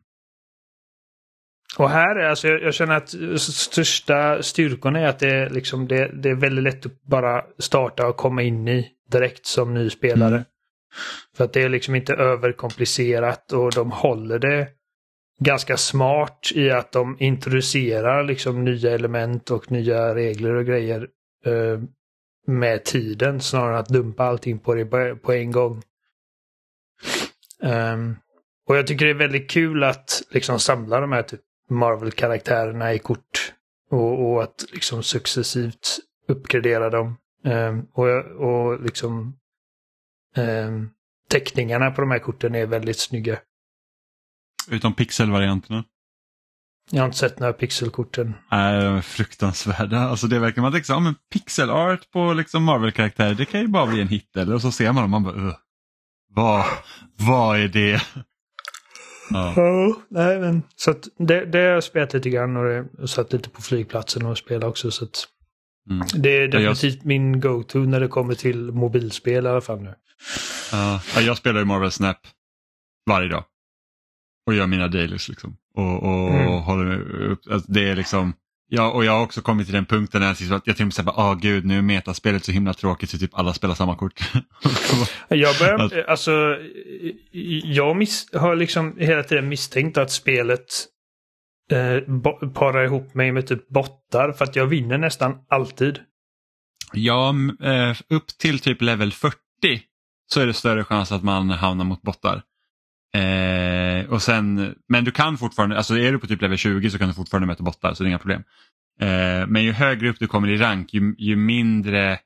[1.79, 5.89] och här, är alltså, jag, jag känner att största styrkan är att det är, liksom,
[5.89, 9.91] det, det är väldigt lätt att bara starta och komma in i direkt som ny
[9.91, 10.35] spelare.
[10.35, 10.45] Mm.
[11.37, 14.69] För att det är liksom inte överkomplicerat och de håller det
[15.41, 21.09] ganska smart i att de introducerar liksom nya element och nya regler och grejer
[21.47, 21.81] eh,
[22.47, 25.83] med tiden snarare än att dumpa allting på det på- en gång.
[27.63, 28.17] Ehm,
[28.69, 32.99] och jag tycker det är väldigt kul att liksom samla de här typ Marvel-karaktärerna i
[32.99, 33.53] kort.
[33.91, 37.17] Och, och att liksom successivt uppgradera dem.
[37.45, 39.37] Ehm, och, och liksom
[40.37, 40.89] ehm,
[41.31, 43.39] teckningarna på de här korten är väldigt snygga.
[44.71, 45.85] utom pixelvarianterna.
[46.91, 48.35] Jag har inte sett några pixelkorten.
[48.51, 49.99] Nej, de är fruktansvärda.
[49.99, 53.61] Alltså det verkar man tänker så, ja, men pixel art på liksom Marvel-karaktärer, det kan
[53.61, 54.55] ju bara bli en hit eller?
[54.55, 55.57] Och så ser man dem och man bara, "Ugh,
[56.35, 56.65] vad,
[57.17, 58.03] vad är det?
[59.31, 59.53] Ja.
[59.57, 60.63] Ja, nej men.
[60.77, 64.27] Så det, det har jag spelat lite grann och det, och satt lite på flygplatsen
[64.27, 64.91] och spelat också.
[64.91, 65.27] Så att
[65.91, 66.07] Mm.
[66.15, 69.81] det är Ja, jag- definitivt min go-to när det kommer till mobilspel i alla fall
[69.81, 69.95] nu.
[70.73, 72.17] Ja, ja, jag spelar ju Marvel Snap
[73.07, 73.45] varje dag.
[74.47, 75.57] Och gör mina dailies liksom.
[75.75, 76.47] Och, och Mm.
[76.63, 78.33] håller upp, alltså det är liksom,
[78.71, 80.95] ja, och jag har också kommit till den punkten när jag, jag till och med
[80.95, 84.21] säger, åh gud nu är metaspelet så himla tråkigt så typ alla spelar samma kort.
[85.29, 86.57] Jag börjar, Att- alltså,
[87.65, 90.87] jag miss, har liksom hela tiden misstänkt att spelet
[91.73, 95.99] eh, parar ihop mig med typ bottar för att jag vinner nästan alltid.
[96.93, 99.37] ja, eh, upp till typ level 40
[100.33, 102.43] så är det större chans att man hamnar mot bottar.
[103.13, 106.99] Eh, och sen, men du kan fortfarande, alltså är du på typ level 20 så
[106.99, 108.43] kan du fortfarande möta bottar så det är inga problem.
[109.01, 112.19] Eh, men ju högre upp du kommer i rank ju, ju mindre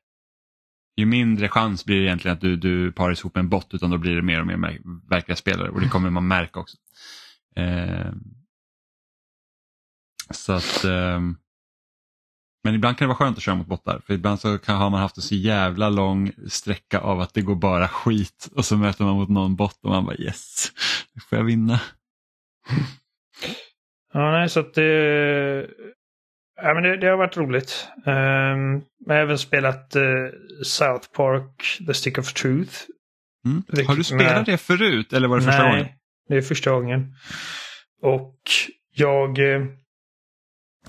[0.97, 3.91] ju mindre chans blir det egentligen att du, du paras ihop med en bot utan
[3.91, 4.79] då blir det mer och mer
[5.11, 6.77] verkliga spelare och det kommer man märka också.
[7.57, 8.13] Eh,
[10.31, 11.37] så att ehm,
[12.65, 14.91] men ibland kan det vara skönt att köra mot bottar för ibland så kan, har
[14.91, 18.77] man haft en så jävla lång sträcka av att det går bara skit och så
[18.77, 20.73] möter man mot någon bot och man bara yes,
[21.15, 21.81] nu får jag vinna.
[24.13, 25.67] Ja, nej, så att det...
[26.63, 27.89] Ja, men det, det har varit roligt.
[28.07, 30.03] Um, jag har även spelat eh,
[30.65, 32.75] South Park, The Stick of Truth.
[33.47, 33.87] Mm.
[33.87, 35.87] Har du spelat med- det förut eller var det första Nej, gången?
[36.29, 37.15] det är första gången.
[38.03, 38.39] Och
[38.95, 39.39] jag...
[39.55, 39.67] eh,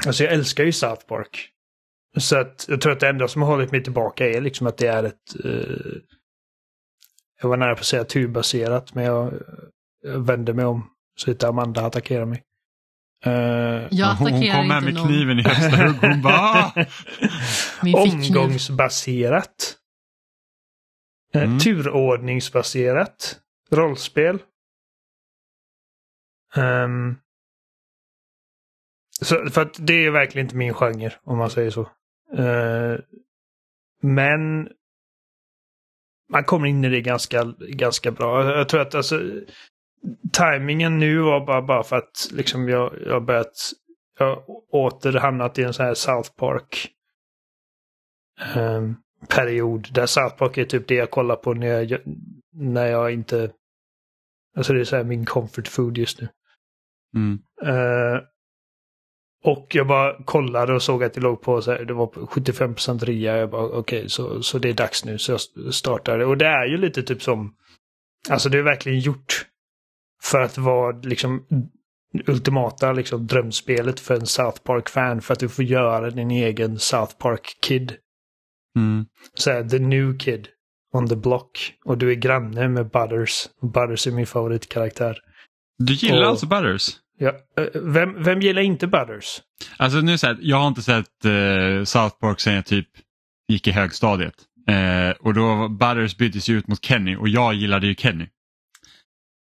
[0.08, 1.50] Alltså jag älskar ju South Park.
[2.18, 4.78] Så att jag tror att det enda som har hållit mig tillbaka är liksom att
[4.78, 5.46] det är ett...
[5.46, 5.96] Eh,
[7.42, 9.34] jag var nära på att säga turbaserat, men jag,
[10.04, 10.90] jag vände mig om.
[11.18, 12.44] Så inte Amanda attackerar mig.
[13.26, 13.32] Eh,
[13.92, 15.96] Jag hon, hon attackerar kom med med kniven i högsta hugg.
[16.02, 16.86] Hon bara "Ah!"
[18.04, 19.78] Omgångsbaserat.
[21.34, 21.60] Eh, Mm.
[21.60, 23.40] Turordningsbaserat.
[23.72, 24.40] Rollspel.
[26.56, 27.16] Ehm,
[29.22, 31.90] så, för att det är verkligen inte min genre, om man säger så.
[32.38, 33.00] Eh,
[34.02, 34.70] men
[36.30, 38.58] man kommer in i det ganska, ganska bra.
[38.58, 39.22] Jag tror att alltså,
[40.32, 43.72] timingen nu var bara, bara för att liksom jag, jag börjat,
[44.20, 46.92] jag åter hamnat i en sån här South Park
[48.56, 48.96] ehm,
[49.30, 49.88] period.
[49.94, 52.02] Där South Park är typ det jag kollar på när jag,
[52.54, 53.52] när jag inte...
[54.58, 56.28] Alltså det är så här min comfort food just nu.
[57.16, 57.40] Mm.
[57.62, 58.22] Eh,
[59.46, 62.20] och jag bara kollade och såg att det låg på så här, det var på
[62.20, 63.38] 75% rea.
[63.38, 65.18] Jag bara okej, okay, så, så det är dags nu.
[65.18, 66.26] Så jag startade.
[66.26, 67.54] Och det är ju lite typ som,
[68.30, 69.46] alltså det är verkligen gjort
[70.24, 71.46] för att vara liksom
[72.28, 75.22] ultimata liksom, drömspelet för en South Park-fan.
[75.22, 77.96] För att du får göra din egen South Park-kid.
[78.78, 79.06] Mm.
[79.34, 80.48] Så här, the new kid
[80.94, 81.74] on the block.
[81.86, 83.50] Och du är granne med Butters.
[83.62, 85.18] Butters är min favoritkaraktär.
[85.78, 87.05] Du gillar Och- alltså Butters?
[87.18, 89.42] Ja, eh, vem, vem gillar inte Butters?
[89.78, 92.88] Alltså nu så här, jag har inte sett eh, South Park sedan jag typ
[93.48, 94.34] gick i högstadiet.
[94.70, 98.28] Eh, och då Butters byttes ju ut mot Kenny och jag gillade ju Kenny.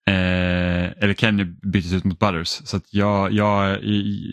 [0.07, 2.47] Eh, eller Kenny byttes ut mot Butters.
[2.47, 3.79] Så jag, jag,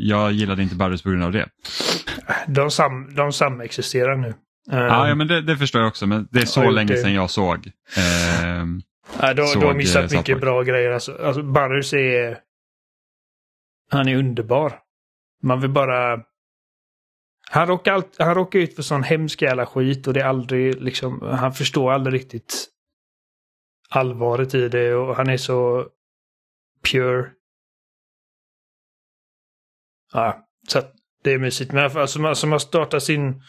[0.01, 1.49] jag gillade inte Butters på grund av det.
[2.47, 4.29] De, sam, de samexisterar nu.
[4.29, 6.99] Eh, Ja, ja men det, det förstår jag också men det är så länge det.
[7.01, 7.71] sedan jag såg.
[7.97, 8.65] Eh,
[9.35, 10.91] du, du såg, har eh, missat mycket bra grejer.
[10.91, 12.39] Alltså, alltså Butters är...
[13.93, 14.81] Han är underbar.
[15.43, 16.21] Man vill bara...
[17.51, 20.83] Han råkar, allt, han råkar ut för sån hemsk jävla skit och det är aldrig
[20.83, 21.21] liksom...
[21.23, 22.69] Han förstår aldrig riktigt
[23.89, 25.89] allvaret i det och han är så
[26.93, 27.31] pure.
[30.13, 31.73] Ja, så att det är mysigt.
[31.73, 33.43] Men alltså man, alltså man startar sin...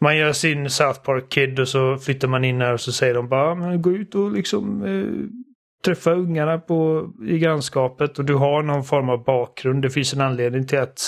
[0.00, 3.14] Man gör sin South Park Kid och så flyttar man in här och så säger
[3.14, 5.44] de bara men gå ut och liksom eh,
[5.84, 9.82] träffa ungarna på, i grannskapet och du har någon form av bakgrund.
[9.82, 11.00] Det finns en anledning till att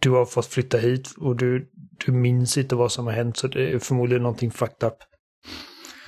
[0.00, 1.68] du har fått flytta hit och du,
[2.06, 4.96] du minns inte vad som har hänt så det är förmodligen någonting fucked up.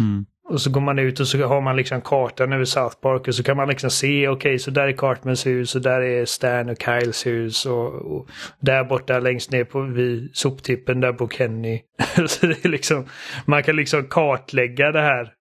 [0.01, 0.27] mm.
[0.49, 3.35] Och så går man ut och så har man liksom kartan över South Park och
[3.35, 6.69] så kan man liksom se, okej, så där är Cartmans hus och där är Stan
[6.69, 8.29] och Kyles hus och, och
[8.61, 11.81] där borta längst ner på vid soptippen där bor Kenny.
[12.27, 13.07] så det är liksom,
[13.47, 15.33] man kan liksom kartlägga det här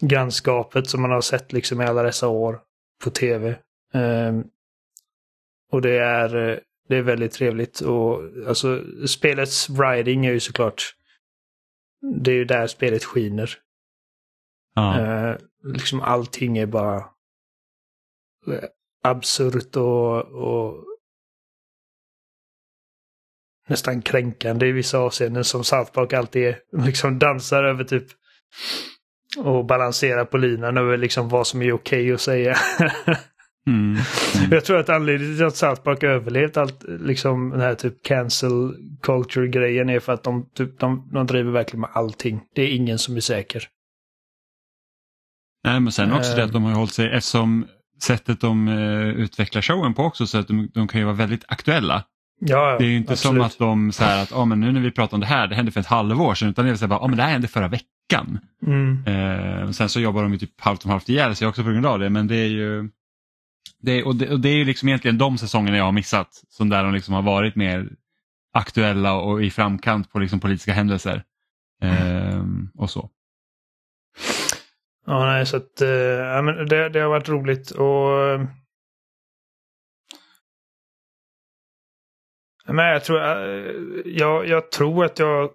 [0.00, 2.60] grannskapet som man har sett liksom i alla dessa år
[3.04, 3.58] på tv.
[3.92, 4.44] Ehm,
[5.72, 10.94] och det är, eh, det är väldigt trevligt och alltså spelets writing är ju såklart
[12.12, 13.58] det är ju där spelet skiner.
[14.74, 15.00] ja.
[15.00, 16.96] Eh, liksom allting är bara
[18.46, 18.64] eh,
[19.02, 20.84] absurt och, och
[23.68, 26.60] nästan kränkande i vissa avseenden som South Park alltid är.
[26.86, 28.06] Liksom dansar över typ
[29.38, 32.56] och balanserar på linan över liksom vad som är okej att säga.
[33.66, 33.96] Mm.
[34.50, 38.74] Jag tror att anledningen till att South Park överlevt allt, liksom den här typ cancel
[39.02, 42.40] culture-grejen är för att de, typ, de, de driver verkligen med allting.
[42.54, 43.68] Det är ingen som är säker.
[45.64, 46.46] Nej, men sen också det Eh.
[46.46, 47.66] att de har hållit sig, eftersom
[48.02, 51.44] sättet de eh, utvecklar showen på också så att de, de kan ju vara väldigt
[51.48, 52.04] aktuella.
[52.46, 53.36] Ja, Det är ju inte absolut.
[53.36, 55.46] som att de så här att ah, men nu när vi pratar om det här,
[55.46, 57.30] det hände för ett halvår sedan utan det är så här ah, men det här
[57.30, 58.38] hände förra veckan.
[58.66, 59.04] Mm.
[59.06, 61.86] Eh, sen så jobbar de ju typ halvt om halvt ihjäl sig också på grund
[61.86, 62.90] av det men det är ju
[63.82, 66.68] det, och, det, och det är ju liksom egentligen de säsongerna jag har missat som
[66.68, 67.88] där de liksom har varit mer
[68.52, 71.22] aktuella och i framkant på liksom politiska händelser.
[71.82, 72.42] Eh,
[72.74, 73.10] och så.
[75.06, 75.86] Ja, nej, så att eh,
[76.68, 78.40] det, det har varit roligt och...
[82.68, 83.72] Men jag tror, eh,
[84.04, 85.50] jag, jag tror att jag...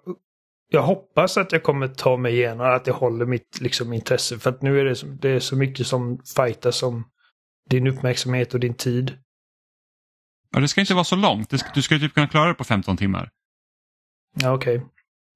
[0.72, 4.38] Jag hoppas att jag kommer ta mig igenom, att jag håller mitt liksom, intresse.
[4.38, 7.04] För att nu är det, så- det är så mycket som fightas om
[7.70, 9.18] din uppmärksamhet och din tid.
[10.50, 12.64] Ja, det ska inte vara så långt, ska, du ska typ kunna klara det på
[12.64, 13.30] 15 timmar.
[14.40, 14.86] Ja, okej.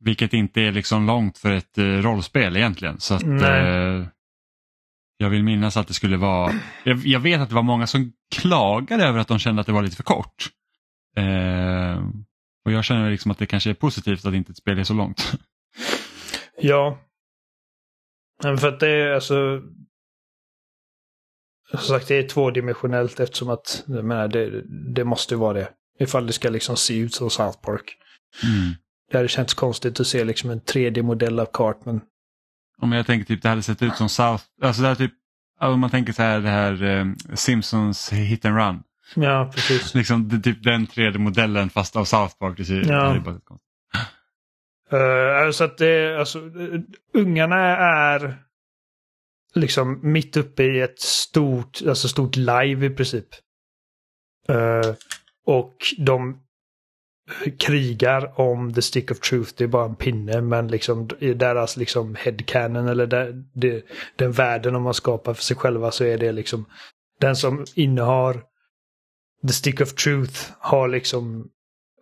[0.01, 3.01] Vilket inte är liksom långt för ett eh, rollspel egentligen.
[3.01, 3.67] Så att, Nej.
[4.01, 4.07] eh,
[5.17, 6.53] jag vill minnas att det skulle vara,
[6.85, 9.73] jag, jag vet att det var många som klagade över att de kände att det
[9.73, 10.49] var lite för kort.
[11.17, 12.05] Eh,
[12.65, 14.95] och jag känner liksom att det kanske är positivt att inte ett spel är så
[14.95, 15.33] långt.
[16.57, 16.99] Ja.
[18.43, 19.63] Men för att det är alltså...
[21.71, 24.63] Som sagt, det är tvådimensionellt eftersom att jag menar, det,
[24.95, 25.69] det måste vara det.
[25.99, 27.97] Ifall det ska liksom se ut som South Park.
[28.43, 28.75] Mm.
[29.11, 32.01] Det hade känts konstigt att se liksom en 3D-modell av Cartman.
[32.79, 35.13] Om jag tänker typ det hade sett ut som South, alltså det här typ,
[35.61, 38.83] om man tänker så här det här eh, Simpsons hit and run.
[39.15, 39.95] Ja, precis.
[39.95, 42.57] Liksom typ den 3D-modellen fast av South Park.
[42.57, 43.09] Det ser, Ja.
[43.09, 43.71] det är bara konstigt.
[44.93, 46.81] Uh, alltså att det, alltså, uh,
[47.13, 48.37] ungarna är
[49.55, 53.27] liksom mitt uppe i ett stort, alltså stort live i princip.
[54.49, 54.95] Eh,
[55.47, 56.41] och de
[57.59, 61.77] krigar om the stick of truth, det är bara en pinne, men liksom i deras
[61.77, 63.85] liksom headcanon eller där, det,
[64.17, 66.65] den världen de har skapat för sig själva så är det liksom
[67.21, 68.43] den som innehar
[69.47, 71.49] the stick of truth har liksom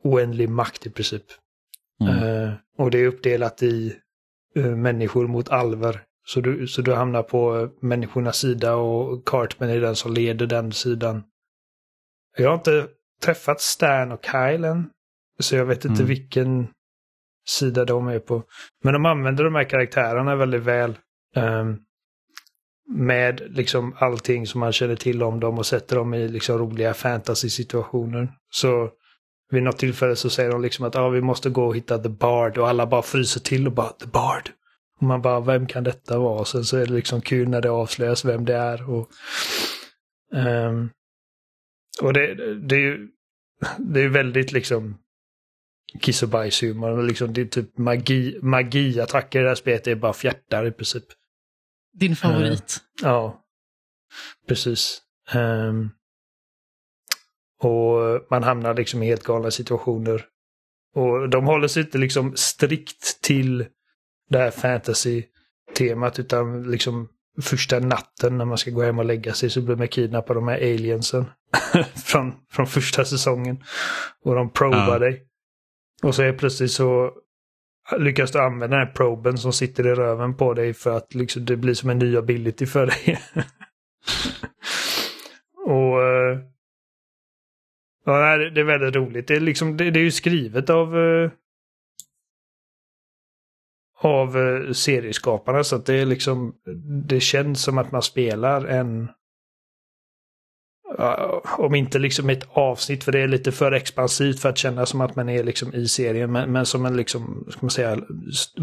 [0.05, 1.25] oändlig makt i princip.
[2.01, 2.23] Mm.
[2.23, 3.97] Eh, och det är uppdelat i
[4.57, 6.03] eh, människor mot alver.
[6.27, 10.73] Så du, så du hamnar på människornas sida och Cartman är den som leder den
[10.73, 11.23] sidan.
[12.37, 12.89] Jag har inte
[13.23, 14.91] träffat Stan och Kyle än.
[15.41, 16.07] Så jag vet inte Mm.
[16.09, 16.69] vilken
[17.49, 18.43] sida de är på.
[18.85, 20.99] Men de använder de här karaktärerna väldigt väl.
[21.37, 21.79] ehm,
[22.89, 26.95] med liksom allting som man känner till om dem och sätter dem i liksom roliga
[26.95, 28.33] fantasy-situationer.
[28.51, 28.91] Så
[29.51, 32.09] vid något tillfälle så säger de liksom att ah, vi måste gå och hitta The
[32.09, 34.51] Bard och alla bara fryser till och bara The Bard.
[34.97, 36.41] Och man bara, vem kan detta vara?
[36.41, 38.91] Och sen så är det liksom kul när det avslöjas vem det är.
[38.91, 39.11] Och,
[40.35, 40.91] um,
[42.03, 43.09] och det, det är ju
[43.79, 44.99] det är väldigt liksom
[46.01, 47.03] kiss och bajshumor.
[47.03, 49.85] Liksom, det är typ magi, magiattacker i det här spelet.
[49.85, 51.05] Det är bara fjärtar i princip.
[51.93, 52.77] Din favorit.
[53.03, 53.41] Ja,
[54.49, 55.03] precis.
[55.33, 55.91] Ehm,
[57.63, 60.25] och man hamnar liksom i helt galna situationer.
[60.95, 63.67] Och de håller sig inte liksom strikt till
[64.31, 67.09] det här fantasy-temat utan liksom
[67.43, 70.43] första natten när man ska gå hem och lägga sig så blir man kidnappad av
[70.43, 71.25] de här aliensen
[72.05, 73.65] från, från första säsongen.
[74.25, 74.99] Och de probar Ja.
[74.99, 75.27] dig.
[76.03, 77.13] Och så är plötsligt så
[77.99, 81.45] lyckas du använda den här proben som sitter i röven på dig för att liksom
[81.45, 83.19] det blir som en ny ability för dig.
[85.67, 86.39] och eh,
[88.05, 89.29] ja, det- är väldigt roligt.
[89.29, 91.31] Det är, liksom, det, det är ju skrivet av eh,
[94.05, 96.55] av eh, serieskaparna så att det är liksom
[97.09, 99.09] det känns som att man spelar en
[101.59, 105.01] om inte liksom ett avsnitt, för det är lite för expansivt för att kännas som
[105.01, 107.99] att man är liksom i serien, men, men som en liksom, ska man säga,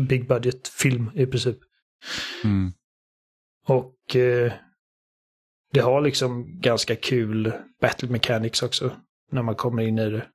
[0.07, 1.57] big budget film i princip.
[2.43, 2.71] Mm.
[3.65, 4.53] Och eh,
[5.73, 8.95] det har liksom ganska kul battle mechanics också,
[9.31, 10.27] när man kommer in i det.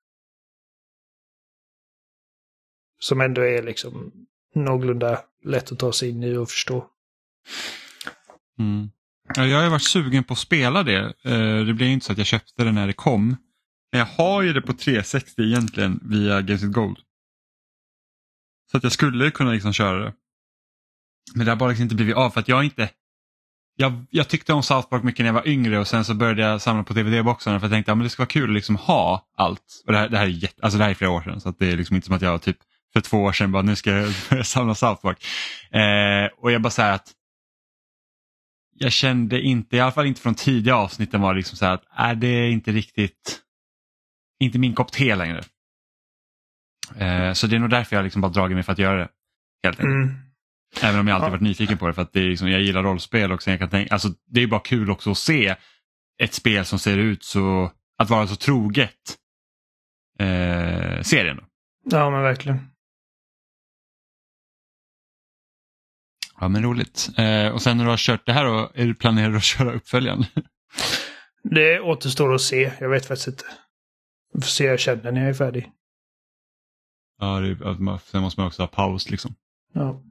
[2.98, 4.12] Som ändå är liksom
[4.54, 6.90] någorlunda lätt att ta sig in i och förstå.
[8.58, 8.90] Mm.
[9.28, 11.14] Ja, jag har varit sugen på att spela det.
[11.22, 13.36] Eh, det blev inte så att jag köpte det när det kom.
[13.92, 16.98] Men jag har ju det på 360 egentligen via Games with Gold.
[18.70, 20.12] Så att jag skulle kunna liksom köra det.
[21.34, 22.90] Men det har bara liksom inte blivit av för att jag inte...
[23.76, 26.42] Jag, jag tyckte om South Park mycket när jag var yngre och sen så började
[26.42, 29.26] jag samla på DVD-boxarna för jag tänkte att det ska vara kul att liksom ha
[29.36, 29.82] allt.
[29.86, 31.48] Och det här, det här är jätte, alltså det här är flera år sedan så
[31.48, 32.56] att det är liksom inte som att jag typ
[32.92, 35.24] för två år sedan bara nu ska jag samla South Park.
[35.70, 37.12] Eh, och jag bara säger att
[38.74, 41.74] jag kände inte, i alla fall inte från tidiga avsnitten var det liksom så här
[41.74, 43.40] att är det inte riktigt,
[44.40, 45.42] inte min kopp te längre.
[46.96, 49.08] Eh, så det är nog därför jag liksom bara dragit mig för att göra det.
[49.64, 49.94] Helt enkelt.
[49.94, 50.14] Mm.
[50.82, 51.30] Även om jag alltid Ja.
[51.30, 53.60] varit nyfiken på det för att det är liksom, jag gillar rollspel och sen jag
[53.60, 55.56] kan tänka, alltså det är bara kul också att se
[56.22, 59.16] ett spel som ser ut så, att vara så troget
[60.18, 61.36] eh, serien.
[61.36, 61.42] Då.
[61.90, 62.58] Ja, men verkligen.
[66.40, 67.08] Ja men roligt.
[67.18, 69.72] Eh, och sen när du har kört det här då, är du planerar att köra
[69.72, 70.24] uppföljaren?
[71.42, 72.72] Det återstår att se.
[72.80, 73.44] Jag vet faktiskt inte.
[74.34, 75.70] Vi får se, jag känner när jag är färdig.
[77.20, 79.34] ja, det, sen måste man också ha paus liksom.
[79.72, 80.02] Ja.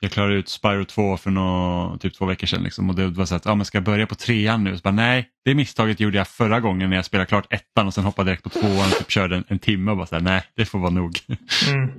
[0.00, 3.24] Jag klarade ut Spyro 2 för nå, typ två veckor sedan liksom, och det var
[3.26, 4.76] så att ja, men ska jag börja på trean nu?
[4.76, 7.94] Så bara, nej, det misstaget gjorde jag förra gången när jag spelade klart ettan och
[7.94, 10.22] sen hoppade direkt på tvåan och typ körde en, en timme och bara så här,
[10.22, 11.18] nej, det får vara nog.
[11.68, 11.90] Mm.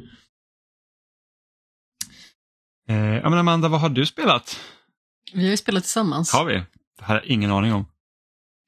[2.87, 4.59] Eh, ja, men Amanda, vad har du spelat?
[5.33, 6.33] Vi har ju spelat tillsammans.
[6.33, 6.53] Har vi?
[6.53, 6.65] Det
[7.05, 7.85] här har jag ingen aning om.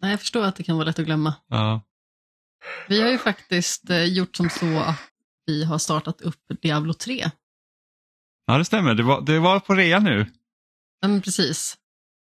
[0.02, 1.34] Nej, jag förstår att det kan vara lätt att glömma.
[1.48, 1.82] Ja.
[2.88, 5.02] Vi har ju faktiskt eh, gjort som så att
[5.46, 7.30] vi har startat upp Diablo 3.
[8.48, 8.94] ja, det stämmer.
[8.96, 10.26] Det var, det var på rea nu.
[11.02, 11.78] Ja, men precis.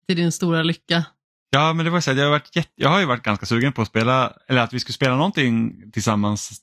[0.07, 1.05] Till din stora lycka.
[1.51, 3.47] Ja, men det var så att jag, har varit jätte, jag har ju varit ganska
[3.47, 6.61] sugen på att spela, eller att vi skulle spela någonting tillsammans,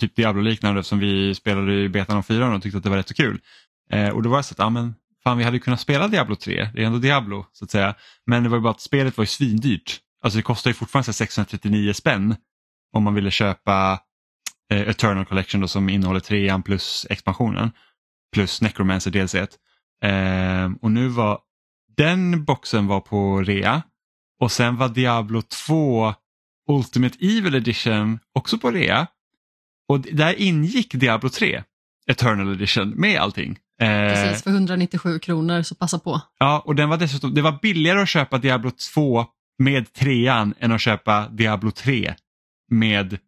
[0.00, 3.08] typ Diablo-liknande, eftersom vi spelade i betan av 4 och tyckte att det var rätt
[3.08, 3.40] så kul.
[3.92, 6.36] Eh, och då var det så att, ja men fan vi hade kunnat spela Diablo
[6.36, 7.94] 3, det är ändå Diablo så att säga.
[8.26, 10.00] Men det var ju bara att spelet var ju svindyrt.
[10.22, 12.36] Alltså det kostar ju fortfarande så här 639 spänn
[12.92, 14.00] om man ville köpa
[14.72, 17.70] eh, Eternal Collection då, som innehåller trean plus expansionen.
[18.32, 19.34] Plus Necromancer DLC.
[19.34, 21.38] Eh, och nu var
[21.96, 23.82] den boxen var på rea
[24.40, 26.14] och sen var Diablo 2
[26.68, 29.06] Ultimate Evil Edition också på rea.
[29.88, 31.62] Och där ingick Diablo 3
[32.10, 33.58] Eternal Edition med allting.
[33.80, 36.20] Eh, Precis, för 197 kronor, så passa på.
[36.38, 39.26] Ja, och den var dessutom, det var billigare att köpa Diablo 2
[39.58, 42.14] med trean än att köpa Diablo 3
[42.70, 43.18] med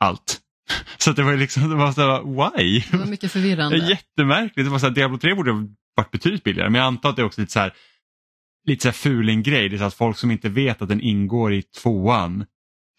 [0.00, 0.38] allt.
[0.98, 2.82] Så det var liksom, det var så här, why?
[2.90, 3.76] Det var mycket förvirrande.
[3.88, 4.66] jättemärkligt.
[4.66, 5.66] Det var så här, Diablo 3 borde ha
[5.96, 7.72] varit betydligt billigare men jag antar att det är också lite så här
[8.64, 9.68] lite så här fuling-grej.
[9.68, 12.44] Det är så att folk som inte vet att den ingår i tvåan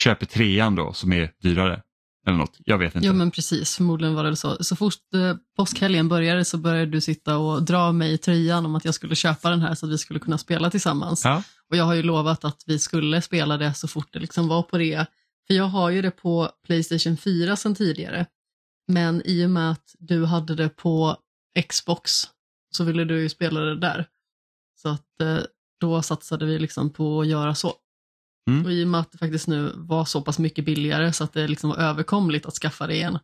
[0.04, 1.82] köper trean då som är dyrare.
[2.28, 3.08] Eller något, jag vet inte.
[3.08, 4.64] Ja men precis, förmodligen var det så.
[4.64, 8.76] Så fort eh, påskhelgen började så började du sitta och dra mig i tröjan om
[8.76, 11.22] att jag skulle köpa den här så att vi skulle kunna spela tillsammans.
[11.26, 11.44] Ja.
[11.70, 14.64] Och jag har ju lovat att vi skulle spela det så fort det liksom var
[14.64, 15.06] på det.
[15.48, 18.26] För jag har ju det på Playstation 4 sedan tidigare.
[18.88, 21.18] Men i och med att du hade det på
[21.70, 22.12] Xbox
[22.72, 24.08] så ville du ju spela det där.
[24.82, 25.40] Så att eh,
[25.80, 27.74] då satsade vi liksom på att göra så.
[28.48, 28.66] Mm.
[28.66, 31.34] Och i och med att det faktiskt nu var så pass mycket billigare så att
[31.34, 33.20] det liksom var överkomligt att skaffa det igen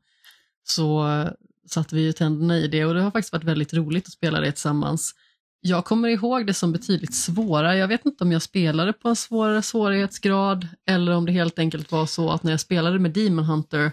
[0.64, 1.30] så eh,
[1.70, 4.40] satte vi ju tänderna i det och det har faktiskt varit väldigt roligt att spela
[4.40, 5.16] det tillsammans.
[5.62, 7.78] Jag kommer ihåg det som betydligt svårare.
[7.78, 11.92] Jag vet inte om jag spelade på en svårare svårighetsgrad eller om det helt enkelt
[11.92, 13.92] var så att när jag spelade med Demon Hunter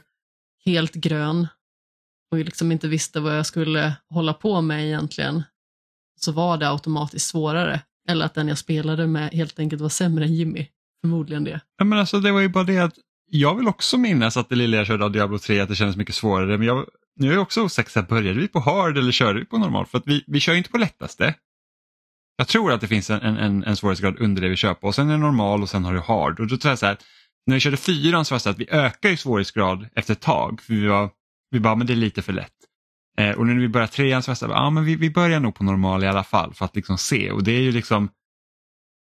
[0.65, 1.47] helt grön
[2.31, 5.43] och liksom inte visste vad jag skulle hålla på med egentligen
[6.21, 7.81] så var det automatiskt svårare.
[8.09, 10.67] Eller att den jag spelade med helt enkelt var sämre än Jimmy.
[11.01, 11.61] Förmodligen det.
[11.79, 12.95] Ja, men alltså, det var ju bara det att
[13.31, 15.97] jag vill också minnas att det lilla jag körde av Diablo 3 att det kändes
[15.97, 16.59] mycket svårare.
[16.59, 16.87] Men jag,
[17.17, 19.59] nu är jag också osäker, så här, började vi på hard eller körde vi på
[19.59, 19.87] normal?
[19.87, 21.35] För att vi, vi kör ju inte på lättaste.
[22.37, 24.95] Jag tror att det finns en, en, en svårighetsgrad under det vi kör på och
[24.95, 26.41] sen är det normal och sen har du hard.
[26.41, 26.97] Och då tror jag så här,
[27.47, 30.21] när vi körde fyran så var det så att vi ökar ju svårighetsgrad efter ett
[30.21, 30.61] tag.
[30.63, 31.11] För vi, var,
[31.51, 32.53] vi bara, men det är lite för lätt.
[33.19, 35.11] Eh, och när vi börjar trean så var det så här, ja men vi, vi
[35.11, 37.31] börjar nog på normal i alla fall för att liksom se.
[37.31, 38.09] Och det är ju liksom,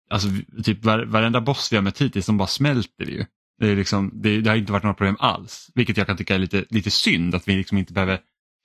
[0.09, 0.27] alltså
[0.63, 3.25] typ var, varenda boss vi har mött hittills, de bara smälter ju.
[3.59, 6.35] Det, är liksom, det, det har inte varit några problem alls, vilket jag kan tycka
[6.35, 8.19] är lite, lite synd att vi liksom inte behöver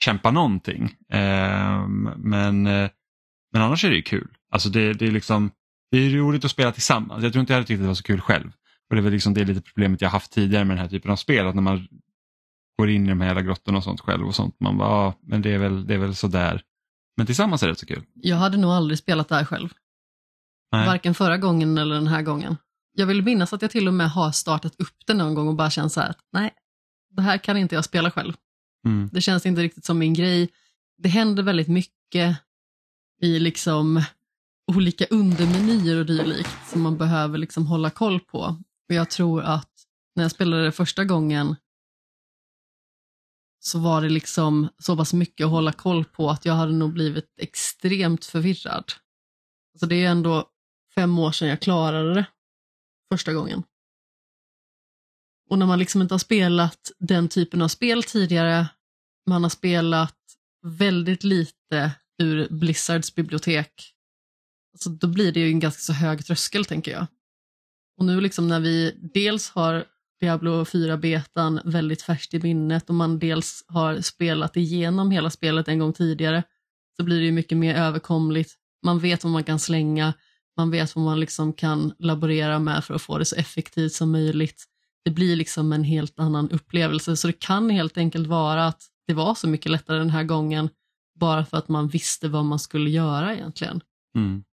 [0.05, 0.85] kämpa någonting.
[1.13, 2.91] Eh, men, eh,
[3.53, 4.29] men annars är det ju kul.
[4.51, 5.51] Alltså det, det, är liksom,
[5.91, 7.23] det är roligt att spela tillsammans.
[7.23, 8.53] Jag tror inte jag hade tyckt att det var så kul själv.
[8.89, 11.11] Och det är väl liksom det lite problemet jag haft tidigare med den här typen
[11.11, 11.89] av spel, att när man
[12.79, 15.15] går in i de här jävla grottorna och sånt själv och sånt, man bara, ah,
[15.23, 16.63] men det är väl, det är väl sådär.
[17.17, 18.03] Men tillsammans är det så kul.
[18.15, 19.69] Jag hade nog aldrig spelat det här själv.
[20.77, 20.87] Nej.
[20.87, 22.57] Varken förra gången eller den här gången.
[22.93, 25.55] Jag vill minnas att jag till och med har startat upp det någon gång och
[25.55, 26.55] bara känt så här att nej,
[27.11, 28.33] det här kan inte jag spela själv.
[28.87, 29.11] Mm.
[29.13, 30.49] Det känns inte riktigt som min grej.
[30.99, 32.39] Det händer väldigt mycket
[33.21, 34.03] i liksom
[34.73, 38.39] olika undermenyer och dylikt som man behöver liksom hålla koll på.
[38.89, 39.71] Och jag tror att
[40.17, 41.57] när jag spelade det första gången
[43.61, 46.93] så var det liksom så pass mycket att hålla koll på att jag hade nog
[46.93, 48.93] blivit extremt förvirrad.
[49.75, 50.49] Alltså det är ändå
[50.95, 52.27] fem år sedan jag klarade det
[53.13, 53.63] första gången.
[55.51, 58.67] Och när man liksom inte har spelat den typen av spel tidigare,
[59.27, 60.17] man har spelat
[60.63, 63.95] väldigt lite ur Blizzards bibliotek,
[64.73, 67.07] alltså då blir det ju en ganska så hög tröskel tänker jag.
[67.99, 69.85] Och nu liksom när vi dels har
[70.21, 75.79] Diablo 4-betan väldigt färskt i minnet och man dels har spelat igenom hela spelet en
[75.79, 76.43] gång tidigare
[76.97, 78.55] så blir det ju mycket mer överkomligt.
[78.83, 80.15] Man vet vad man kan slänga,
[80.57, 84.13] man vet vad man liksom kan laborera med för att få det så effektivt som
[84.13, 84.65] möjligt.
[85.05, 89.15] Det blir liksom en helt annan upplevelse så det kan helt enkelt vara att det
[89.15, 90.69] var så mycket lättare den här gången
[91.21, 93.81] bara för att man visste vad man skulle göra egentligen.
[94.17, 94.45] Mm.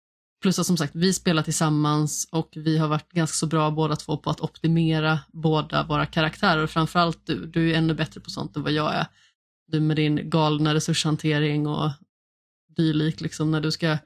[0.43, 3.97] Plus att som sagt, vi spelar tillsammans och vi har varit ganska så bra båda
[3.97, 6.67] två på att optimera båda våra karaktärer.
[6.67, 9.07] Framförallt du, du är ännu bättre på sånt än vad jag är.
[9.67, 11.91] Du med din galna resurshantering och
[12.77, 13.99] dylik, liksom när du ska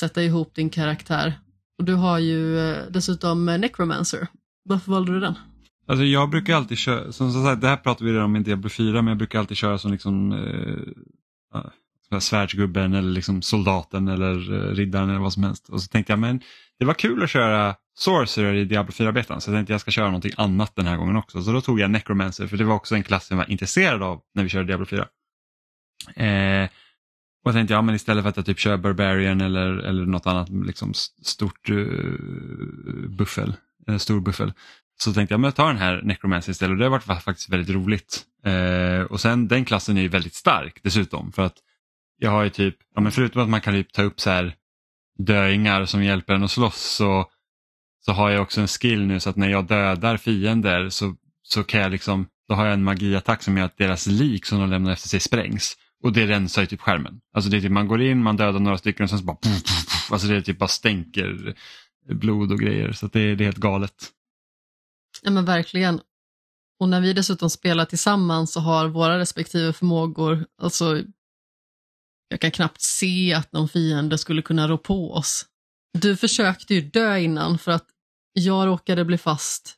[0.00, 1.40] sätta ihop din karaktär.
[1.78, 4.26] Och du har ju eh, dessutom eh, Necromancer.
[4.64, 5.34] Varför valde du den?
[5.86, 8.68] Alltså jag brukar alltid köra, som sagt det här pratar vi redan om i Diablo
[8.68, 11.60] 4, men jag brukar alltid köra som liksom eh,
[12.08, 15.68] som svärdsgubben eller liksom soldaten eller eh, riddaren eller vad som helst.
[15.68, 16.40] Och så tänkte jag men
[16.78, 20.06] det var kul att köra Sorcerer i Diablo 4-betan så jag tänkte jag ska köra
[20.06, 21.42] någonting annat den här gången också.
[21.42, 24.20] Så då tog jag Necromancer för det var också en klass jag var intresserad av
[24.34, 25.06] när vi körde Diablo 4.
[26.14, 26.68] Eh,
[27.44, 30.26] och jag tänkte ja men istället för att jag typ kör Barbarian eller, eller något
[30.26, 33.54] annat liksom stort uh, buffel,
[33.90, 34.52] uh, stor buffel
[35.00, 37.48] så tänkte jag men jag tar den här Necromancer istället och det har varit faktiskt
[37.48, 38.22] väldigt roligt.
[38.46, 41.56] Uh, och sen den klassen är ju väldigt stark dessutom för att
[42.18, 44.54] jag har ju typ, ja, men förutom att man kan typ ta upp så här
[45.18, 47.30] döingar som hjälper en att slåss så,
[48.04, 51.64] så har jag också en skill nu så att när jag dödar fiender så, så
[51.64, 54.70] kan jag liksom, då har jag en magiattack som gör att deras lik som de
[54.70, 55.76] lämnar efter sig sprängs.
[56.02, 57.20] Och det rensar ju typ skärmen.
[57.34, 59.36] Alltså det är typ man går in, man dödar några stycken och sen så bara,
[59.36, 60.12] puff, puff, puff.
[60.12, 61.54] alltså det är typ bara stänker
[62.08, 64.12] blod och grejer så att det, det är helt galet.
[65.22, 66.00] Ja men verkligen.
[66.80, 71.02] Och när vi dessutom spelar tillsammans så har våra respektive förmågor, alltså
[72.28, 75.46] jag kan knappt se att någon fiende skulle kunna rå på oss.
[75.98, 77.86] Du försökte ju dö innan för att
[78.32, 79.76] jag råkade bli fast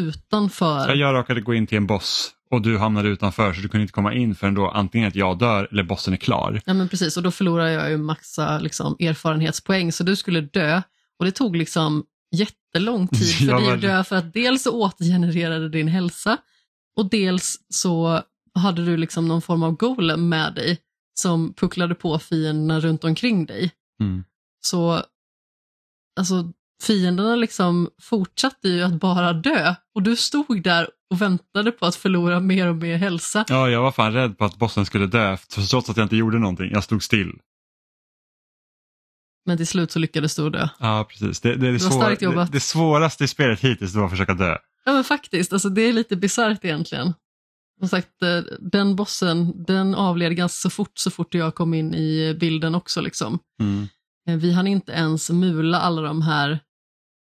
[0.00, 0.88] utanför.
[0.88, 3.82] Ja, Jag råkade gå in till en boss och du hamnade utanför så du kunde
[3.82, 6.60] inte komma in förrän då antingen att jag dör eller bossen är klar.
[6.64, 10.82] Ja men precis, och då förlorar jag ju massa liksom, erfarenhetspoäng så du skulle dö
[11.18, 12.04] och det tog liksom
[12.36, 16.38] jättelång tid för Ja, dig att dö för att dels så återgenererade din hälsa
[16.96, 18.22] Och dels så
[18.54, 20.78] hade du liksom någon form av golem med dig
[21.20, 23.72] som pucklade på fienderna runt omkring dig.
[24.00, 24.24] Mm.
[24.66, 25.02] Så
[26.20, 26.52] alltså,
[26.84, 31.96] fienderna liksom fortsatte ju att bara dö och du stod där och väntade på att
[31.96, 33.44] förlora mer och mer hälsa.
[33.48, 36.38] Ja, jag var fan rädd på att bossen skulle dö trots att jag inte gjorde
[36.38, 36.70] någonting.
[36.72, 37.32] Jag stod still.
[39.46, 40.68] Men till slut så lyckades du dö.
[40.78, 41.40] Ja, precis.
[41.40, 44.34] Det, det, är det, Det svår, det, det svåraste i spelet hittills var att försöka
[44.34, 44.56] dö.
[44.84, 47.14] Ja men faktiskt, alltså, det är lite bisarrt egentligen.
[47.78, 51.94] Som sagt, eh, den bossen den avled ganska så fort så fort jag kom in
[51.94, 53.00] i bilden också.
[53.00, 53.38] Liksom.
[53.60, 53.88] Mm.
[54.28, 56.58] Eh, Vi hann inte ens mula alla de här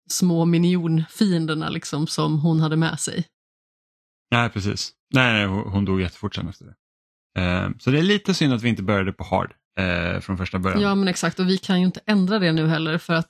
[0.09, 3.25] små minionfienderna liksom, som hon hade med sig.
[4.31, 4.91] Nej, precis.
[5.13, 6.75] Nej, nej hon, dog jättefort sen efter det.
[7.41, 10.59] Eh, så det är lite synd att vi inte började på hard eh, från första
[10.59, 10.81] början.
[10.81, 13.29] Ja men exakt, och vi kan ju inte ändra det nu heller för att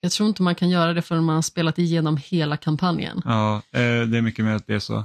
[0.00, 3.22] jag tror inte man kan göra det förrän man har spelat igenom hela kampanjen.
[3.24, 5.04] Ja, eh, det är mycket mer att det är så.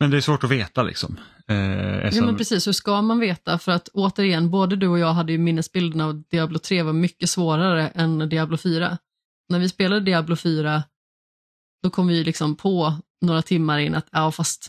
[0.00, 1.18] Men det är svårt att veta liksom.
[1.50, 3.58] Eh, Ja eftersom- men precis, hur ska man veta?
[3.58, 7.30] För att återigen, både du och jag hade ju minnesbilden av Diablo 3 var mycket
[7.30, 8.98] svårare än Diablo 4.
[9.48, 10.82] När vi spelade Diablo 4,
[11.82, 14.68] då kom vi liksom på några timmar in att ja fast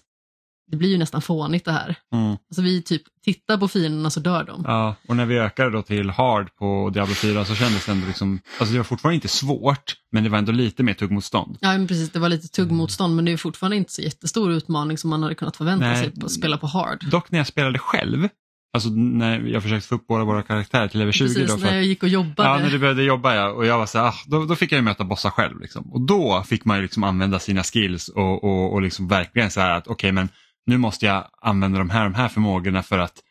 [0.68, 1.96] det blir ju nästan fånigt det här.
[2.14, 2.30] Mm.
[2.32, 4.64] Alltså vi typ tittar på fienderna så dör de.
[4.66, 8.08] Ja, och när vi ökade då till hard på Diablo 4 så kändes det ändå
[8.08, 11.58] liksom, alltså det var fortfarande inte svårt, men det var ändå lite mer tuggmotstånd.
[11.62, 14.98] Ja men precis, det var lite tuggmotstånd men det är fortfarande inte så jättestor utmaning
[14.98, 15.98] som man hade kunnat förvänta Nej.
[15.98, 17.06] sig att spela på hard.
[17.12, 18.28] Dock när jag spelade själv,
[18.74, 21.66] alltså när jag försökte få upp båda våra karaktärer till level 20 Precis, då, för
[21.66, 22.50] när jag gick och jobbade.
[22.50, 24.72] Ja, när du började jobba ja, och jag var så här, ah, då, då fick
[24.72, 25.60] jag ju möta bossar själv.
[25.62, 25.94] Liksom.
[25.94, 29.60] Och då fick man ju liksom använda sina skills och, och, och liksom verkligen så
[29.60, 30.30] här att okej men
[30.68, 33.24] nu måste jag använda de här, de här förmågorna för att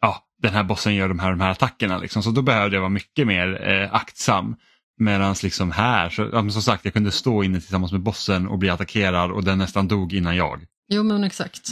[0.00, 1.98] ja, den här bossen gör de här, de här attackerna.
[1.98, 2.22] Liksom.
[2.22, 4.56] Så då behövde jag vara mycket mer eh, aktsam.
[5.00, 8.48] Medan liksom här, så, ja, men som sagt jag kunde stå inne tillsammans med bossen
[8.48, 10.66] och bli attackerad och den nästan dog innan jag.
[10.88, 11.70] Jo men exakt.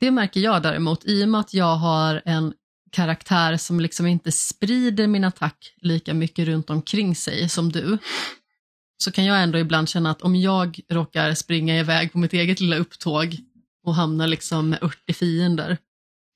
[0.00, 2.52] Det märker jag däremot, i och med att jag har en
[2.92, 7.98] karaktär som liksom inte sprider min attack lika mycket runt omkring sig som du,
[8.96, 12.60] så kan jag ändå ibland känna att om jag råkar springa iväg på mitt eget
[12.60, 13.36] lilla upptåg
[13.84, 15.78] och hamnar liksom med 80 fiender,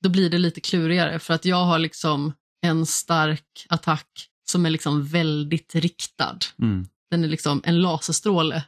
[0.03, 4.69] då blir det lite klurigare för att jag har liksom en stark attack som är
[4.69, 6.37] liksom väldigt riktad.
[6.61, 6.87] Mm.
[7.11, 8.63] Den är liksom en laserstråle,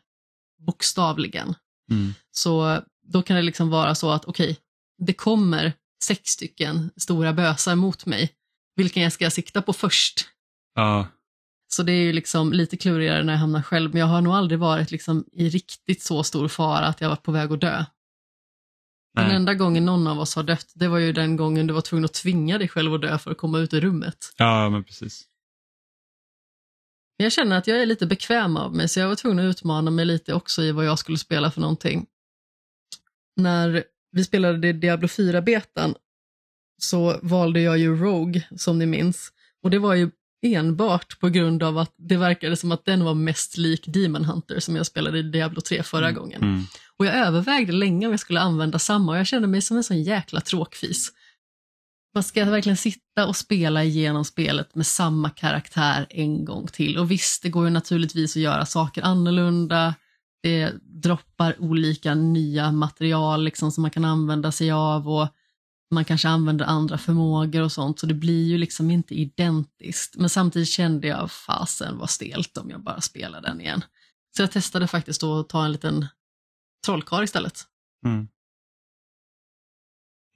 [0.66, 1.56] bokstavligen.
[1.92, 2.14] Mm.
[2.32, 4.58] Så då kan det liksom vara så att okej,
[4.98, 5.74] det kommer
[6.04, 8.32] sex stycken stora bösar mot mig.
[8.76, 10.26] Vilken jag ska sikta på först?
[10.76, 11.08] Ja,
[11.68, 14.34] Så det är ju liksom lite klurigare när jag hamnar själv, men jag har nog
[14.34, 17.86] aldrig varit liksom i riktigt så stor fara att jag var på väg att dö.
[19.14, 19.36] Den nej.
[19.36, 22.06] enda gången någon av oss har dött, det var ju den gången du var tvungen
[22.06, 24.34] att tvinga dig själv att dö för att komma ut ur rummet.
[24.38, 25.28] ja men precis.
[27.18, 29.92] Jag känner att jag är lite bekväm av mig, så jag var tvungen att utmana
[29.92, 32.06] mig lite också i vad jag skulle spela för någonting.
[33.36, 35.96] När vi spelade Diablo 4-betan
[36.82, 39.34] så valde jag ju Rogue, som ni minns.
[39.64, 43.14] Och det var ju enbart på grund av att det verkade som att den var
[43.14, 46.42] mest lik Demon Hunter som jag spelade i Diablo 3 förra gången.
[46.42, 46.64] Mm.
[46.98, 49.84] Och jag övervägde länge om jag skulle använda samma och jag kände mig som en
[49.84, 51.12] sån jäkla tråkfis.
[52.14, 56.98] Man ska verkligen sitta och spela igenom spelet med samma karaktär en gång till.
[56.98, 59.96] Och visst, det går ju naturligtvis att göra saker annorlunda.
[60.44, 60.74] Det
[61.04, 65.28] droppar olika nya material liksom, som man kan använda sig av och
[65.92, 70.16] man kanske använder andra förmågor och sånt, så det blir ju liksom inte identiskt.
[70.18, 73.84] Men samtidigt kände jag, fasen vad stelt om jag bara spelar den igen.
[74.36, 76.08] Så jag testade faktiskt då att ta en liten
[76.86, 77.64] trollkarl istället.
[78.06, 78.28] Mm.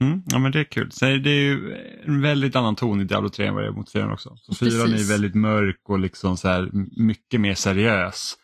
[0.03, 0.91] Mm, ja men det är kul.
[0.91, 1.73] Så det är ju
[2.05, 4.37] en väldigt annan ton i Diablo 3 än vad det är mot 4 också.
[4.41, 6.69] Så 4 är väldigt mörk och liksom så här
[7.01, 8.37] mycket mer seriös.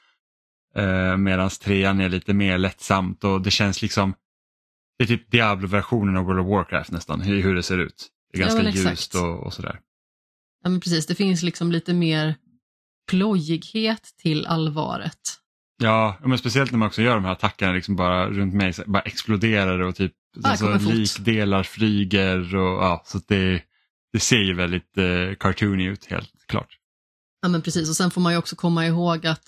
[0.76, 4.14] Eh, Medan 3 är lite mer lättsamt och det känns liksom
[5.02, 8.08] det är typ Diablo-versionen av World of Warcraft nästan, hur, hur det ser ut.
[8.34, 8.92] Det är Ja, ganska exakt.
[8.92, 9.80] ljust och, och sådär.
[10.64, 12.36] Ja, men precis, det finns liksom lite mer
[13.10, 15.20] plojighet till allvaret.
[15.84, 18.84] Ja, men speciellt när man också gör de här attackerna liksom bara runt mig, så
[18.86, 23.62] bara exploderar och typ alltså, likdelar flyger och ja, så det,
[24.14, 26.78] det ser ju väldigt eh, cartoony ut helt klart.
[27.42, 29.44] Ja, men precis, och sen får man ju också komma ihåg att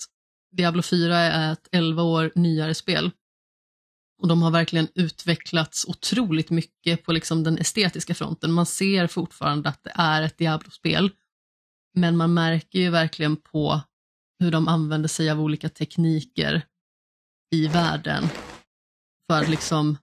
[0.56, 3.10] Diablo 4 är ett 11 år nyare spel.
[4.22, 8.52] Och de har verkligen utvecklats otroligt mycket på liksom den estetiska fronten.
[8.52, 11.10] Man ser fortfarande att det är ett Diablo-spel,
[11.94, 13.80] men man märker ju verkligen på
[14.38, 16.62] hur de använder sig av olika tekniker
[17.50, 18.28] i världen
[19.26, 19.96] för att liksom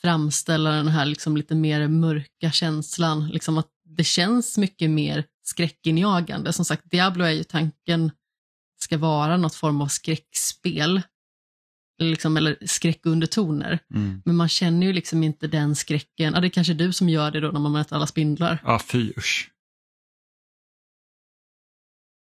[0.00, 3.28] framställa den här liksom lite mer mörka känslan.
[3.28, 6.52] Liksom att det känns mycket mer skräckinjagande.
[6.52, 8.10] Som sagt, Diablo är ju tanken
[8.80, 11.02] ska vara något form av skräckspel
[11.98, 13.78] liksom, eller skräckundertoner.
[13.94, 14.22] Mm.
[14.24, 16.34] Men man känner ju liksom inte den skräcken.
[16.34, 18.58] Ja, det är kanske du som gör det då när man möter alla spindlar.
[18.64, 19.50] Ja, fy usch.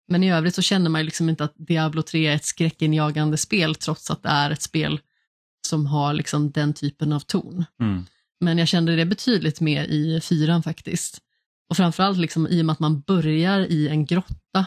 [0.07, 3.37] Men i övrigt så känner man ju liksom inte att Diablo 3 är ett skräckinjagande
[3.37, 4.99] spel trots att det är ett spel
[5.67, 7.65] som har liksom den typen av ton.
[7.79, 8.05] Mm.
[8.39, 11.21] Men jag kände det betydligt mer i fyran faktiskt.
[11.69, 14.65] Och framförallt liksom i och med att man börjar i en grotta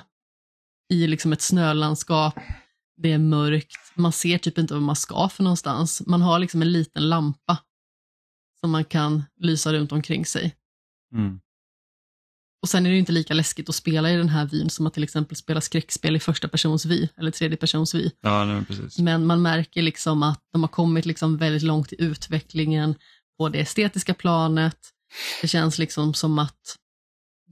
[0.93, 2.35] i liksom ett snölandskap.
[2.97, 6.03] Det är mörkt, man ser typ inte vad man ska för någonstans.
[6.07, 7.59] Man har liksom en liten lampa
[8.61, 10.55] som man kan lysa runt omkring sig.
[11.15, 11.41] Mm.
[12.63, 14.95] Och sen är det inte lika läskigt att spela i den här vyn som att
[14.95, 18.11] till exempel spela skräckspel i första persons vy eller tredje persons vy.
[18.21, 18.99] Ja, nej, precis.
[18.99, 22.95] Men man märker liksom att de har kommit liksom väldigt långt i utvecklingen
[23.39, 24.79] på det estetiska planet.
[25.43, 26.77] Det känns liksom som att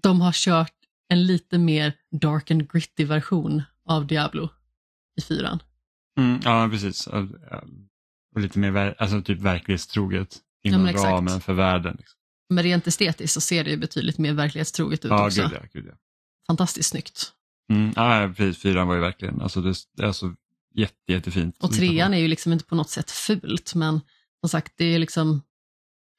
[0.02, 0.74] de har kört
[1.08, 4.48] en lite mer dark and gritty version av Diablo
[5.18, 5.62] i fyran.
[6.18, 7.08] Mm, ja, precis.
[7.12, 7.64] Ja, ja.
[8.34, 11.04] Och lite mer alltså, typ verklighetstroget inom exakt.
[11.04, 11.96] ramen för världen.
[11.98, 12.18] Liksom.
[12.50, 15.42] Men rent estetiskt så ser det ju betydligt mer verklighetstroget ut Ja, också.
[15.42, 15.60] gud ja.
[15.72, 15.94] Gud, ja.
[16.46, 17.32] Fantastiskt snyggt.
[17.72, 18.62] Mm, ja, precis.
[18.62, 20.34] Fyran var ju verkligen, alltså det, det är alltså
[20.74, 21.56] jätte, jättefint.
[21.60, 24.00] Och trean är ju liksom inte på något sätt fult, men
[24.40, 25.42] som sagt, det är liksom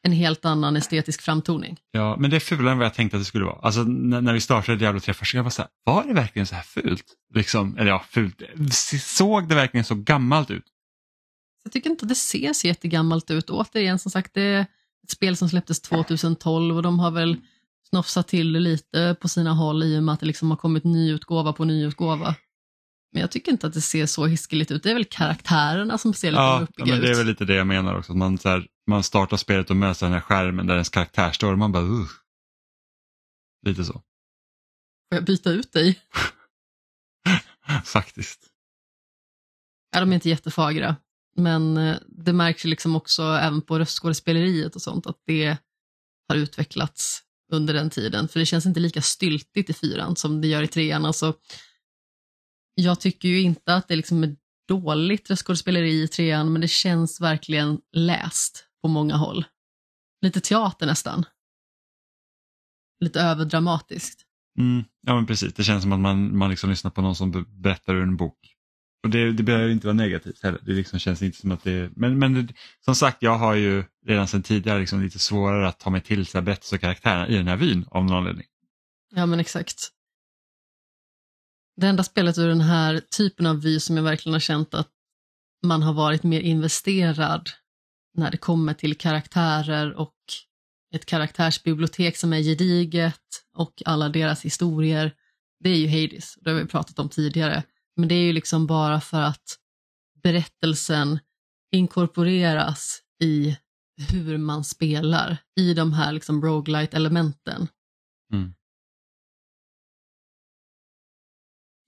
[0.05, 1.79] en helt annan estetisk framtoning.
[1.91, 3.59] Ja, men det är fulare än vad jag tänkte att det skulle vara.
[3.61, 6.13] Alltså när, när vi startade Diablo 3 första gången var jag så här, var det
[6.13, 7.05] verkligen så här fult?
[7.35, 8.41] Liksom, eller ja, fult.
[9.01, 10.63] Såg det verkligen så gammalt ut?
[11.63, 13.49] Jag tycker inte att det ser så jättegammalt ut.
[13.49, 14.61] Återigen, som sagt, det är
[15.03, 17.37] ett spel som släpptes 2012 och de har väl
[17.89, 20.83] snofsat till det lite på sina håll i och med att det liksom har kommit
[20.83, 22.35] nyutgåva på nyutgåva.
[23.11, 24.83] Men jag tycker inte att det ser så hiskeligt ut.
[24.83, 27.17] Det är väl karaktärerna som ser lite Ja, ja uppiga men det är ut.
[27.17, 28.13] väl lite det jag menar också.
[28.13, 31.51] Man, så här, man startar spelet och möter den här skärmen där ens karaktär står
[31.51, 32.07] och man bara uh.
[33.65, 34.03] Lite så, Får
[35.17, 35.99] jag byta ut dig?
[37.83, 38.39] faktiskt.
[39.91, 40.95] Ja, de är inte jättefagra.
[41.35, 45.57] Men eh, det märks ju liksom också även på röstskådespeleriet och sånt att det
[46.29, 48.27] har utvecklats under den tiden.
[48.27, 51.05] För det känns inte lika styltigt i fyran som det gör i trean.
[51.05, 51.33] Alltså,
[52.75, 54.35] jag tycker ju inte att det liksom är
[54.67, 59.45] dåligt röstskådespeleri i trean, men det känns verkligen läst på många håll.
[60.21, 61.25] Lite teater nästan.
[62.99, 64.21] Lite överdramatiskt.
[64.59, 67.31] Mm, ja men precis, det känns som att man, man liksom lyssnar på någon som
[67.31, 68.37] be- berättar ur en bok.
[69.03, 70.59] Och det, det behöver inte vara negativt heller.
[70.65, 72.53] Det liksom känns inte som att det Men, men det,
[72.85, 76.25] som sagt, jag har ju redan sedan tidigare liksom lite svårare att ta mig till
[76.25, 78.45] så här berättelse och karaktärerna i den här vyn av någon anledning.
[79.15, 79.89] Ja, men exakt.
[81.75, 84.89] Det enda spelet ur den här typen av vy som jag verkligen har känt att
[85.65, 87.49] man har varit mer investerad
[88.13, 90.15] när det kommer till karaktärer och
[90.93, 93.21] ett karaktärsbibliotek som är gediget
[93.57, 95.15] och alla deras historier.
[95.59, 97.63] Det är ju Hades, det har vi pratat om tidigare.
[97.95, 99.59] Men det är ju liksom bara för att
[100.23, 101.19] berättelsen
[101.71, 103.57] inkorporeras i
[104.11, 107.67] hur man spelar i de här liksom roguelite elementen.
[108.33, 108.53] Mm.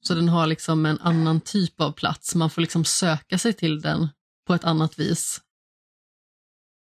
[0.07, 2.36] Så den har liksom en annan typ av plats.
[2.36, 4.07] Man får liksom söka sig till den
[4.47, 5.41] på ett annat vis.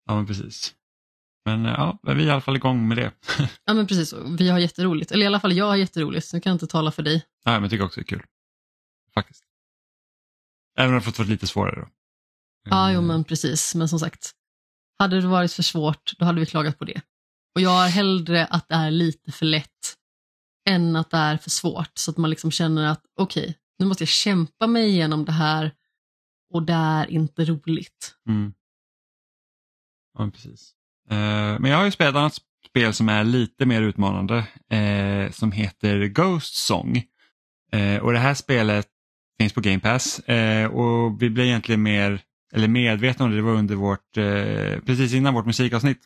[0.10, 0.76] Ja men precis.
[1.46, 3.12] Men eh, ja, vi är i alla fall igång med det.
[3.66, 5.12] Ja men precis, vi har jätteroligt.
[5.12, 7.26] Eller i alla fall jag har jätteroligt, så nu kan jag inte tala för dig.
[7.44, 8.24] Ja, men jag tycker också det är kul.
[9.14, 9.44] Faktiskt.
[10.78, 11.88] Även om det fått vara lite svårare då.
[12.70, 13.76] Ja, jo Eh, men precis.
[13.76, 14.32] Men som sagt,
[15.00, 17.02] hade det varit för svårt, då hade vi klagat på det.
[17.56, 19.96] Och jag har hellre att det är lite för lätt
[20.70, 21.92] än att det är för svårt.
[21.94, 25.72] Så att man liksom känner att okej, nu måste jag kämpa mig igenom det här
[26.54, 28.16] och det är inte roligt.
[28.30, 28.54] Mm.
[30.20, 30.72] Ja, men precis.
[31.10, 32.40] Eh, men jag har ju spelat ett annat
[32.70, 34.38] spel som är lite mer utmanande
[34.70, 37.04] eh, som heter Ghost Song.
[37.72, 38.88] Eh, och det här spelet
[39.40, 42.22] finns på Game Pass eh, och vi blev egentligen mer
[42.54, 46.02] eller medvetna om det, det var under vårt, eh, precis innan vårt musikavsnitt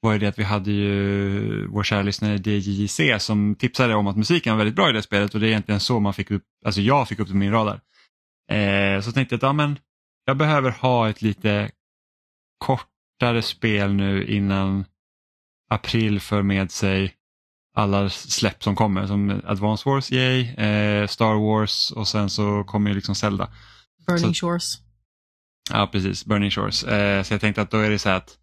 [0.00, 4.16] var ju det att vi hade ju vår kära lyssnare DJJC som tipsade om att
[4.16, 6.44] musiken var väldigt bra i det spelet och det är egentligen så man fick upp,
[6.64, 7.80] alltså jag fick upp det på min radar.
[8.50, 9.78] Eh, så tänkte jag att ja, men
[10.26, 11.70] jag behöver ha ett lite
[12.58, 12.86] kort
[13.18, 14.84] kortare spel nu innan
[15.70, 17.14] april för med sig
[17.74, 22.90] alla släpp som kommer som Advance Wars, yay, eh, Star Wars och sen så kommer
[22.90, 23.48] ju liksom Zelda.
[24.06, 24.78] Burning Så- Shores.
[25.70, 26.84] Ja precis, Burning Shores.
[26.84, 28.38] Eh, så jag tänkte att då är det så här att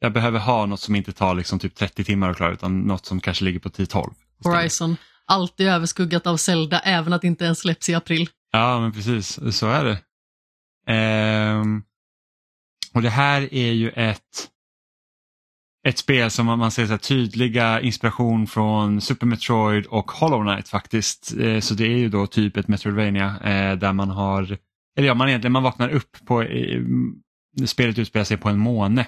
[0.00, 3.06] jag behöver ha något som inte tar liksom typ 30 timmar att klara utan något
[3.06, 4.14] som kanske ligger på 10-12.
[4.38, 4.56] istället.
[4.58, 4.96] Horizon.
[5.26, 8.28] Alltid överskuggat av Zelda, även att det inte ens släpps i april.
[8.52, 9.38] Ja, men precis.
[9.58, 9.98] Så är det.
[10.92, 11.82] Ehm,
[12.94, 14.48] och det här är ju ett,
[15.88, 20.68] ett spel som man, ser så här tydliga inspiration från Super Metroid och Hollow Knight
[20.68, 21.34] faktiskt.
[21.40, 24.58] Eh, så det är ju då typ ett Metroidvania eh, där man har
[24.98, 26.44] eller ja, man egentligen man vaknar upp på,
[27.66, 29.06] spelet utspelar sig på en måne.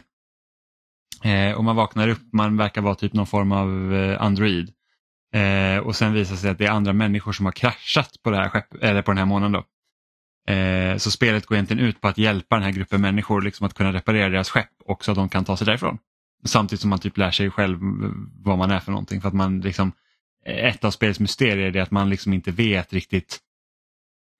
[1.24, 4.72] Eh, och man vaknar upp, man verkar vara typ någon form av android.
[5.34, 8.30] Eh, och sen visar det sig att det är andra människor som har kraschat på,
[8.30, 9.52] det här skepp, eller på den här månen.
[9.52, 9.64] Då.
[10.48, 13.74] Eh, så spelet går egentligen ut på att hjälpa den här gruppen människor liksom att
[13.74, 15.98] kunna reparera deras skepp och så att de kan ta sig därifrån.
[16.44, 17.78] Samtidigt som man typ lär sig själv
[18.44, 19.20] vad man är för någonting.
[19.20, 19.92] För att man liksom,
[20.46, 23.38] ett av spelets mysterier är att man liksom inte vet riktigt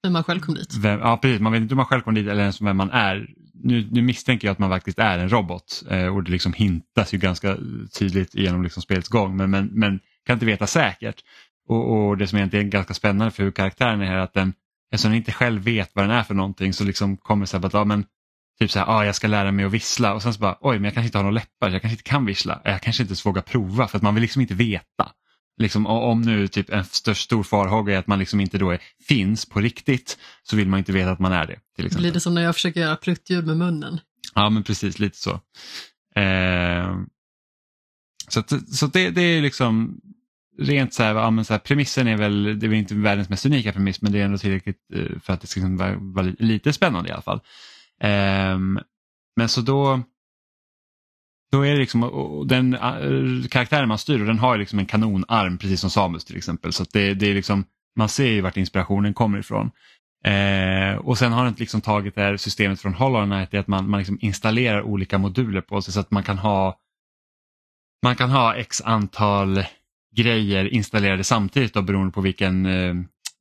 [0.03, 0.75] hur man själv kom dit.
[0.75, 1.41] Vem, ja, precis.
[1.41, 3.29] Man vet inte hur man själv kom dit eller ens vem man är.
[3.55, 7.15] Nu, nu misstänker jag att man faktiskt är en robot eh, och det liksom hintas
[7.15, 7.57] ju ganska
[7.99, 11.25] tydligt genom liksom spelets gång men, men, men kan inte veta säkert.
[11.69, 14.53] Och, och det som egentligen är ganska spännande för hur karaktären är här att den,
[14.93, 17.67] eftersom den inte själv vet vad den är för någonting så liksom kommer så här
[17.67, 18.05] att ja, men,
[18.61, 20.77] typ så här, ah, jag ska lära mig att vissla och sen så bara oj
[20.77, 23.11] men jag kanske inte har några läppar, jag kanske inte kan vissla, jag kanske inte
[23.11, 25.13] ens vågar prova för att man vill liksom inte veta.
[25.61, 28.81] Liksom, om nu typ en stor, stor farhåga är att man liksom inte då är,
[29.09, 31.59] finns på riktigt så vill man inte veta att man är det.
[31.77, 32.03] Till exempel.
[32.03, 34.01] Blir det som när jag försöker göra pruttljud med munnen?
[34.35, 35.31] Ja men precis, lite så.
[36.21, 36.97] Eh,
[38.29, 40.01] så så det, det är liksom
[40.59, 43.29] rent så här, ja, men så här, premissen är väl, det är väl inte världens
[43.29, 45.97] mest unika premiss men det är ändå tillräckligt eh, för att det ska liksom vara,
[45.99, 47.41] vara lite spännande i alla fall.
[48.55, 48.81] Um,
[49.37, 50.03] men så då
[51.53, 54.87] då är det liksom, och den eh, karaktären man styr och den har liksom en
[54.87, 56.73] kanonarm precis som Samus till exempel.
[56.73, 57.65] Så det, det är liksom,
[57.97, 59.71] man ser ju vart inspirationen kommer ifrån.
[60.25, 63.91] Eh, och sen har den liksom tagit det här systemet från Hollow Knight att man,
[63.91, 66.79] man liksom installerar olika moduler på sig så att man kan ha
[68.03, 69.65] man kan ha x antal
[70.17, 72.95] grejer installerade samtidigt då, beroende på vilken eh,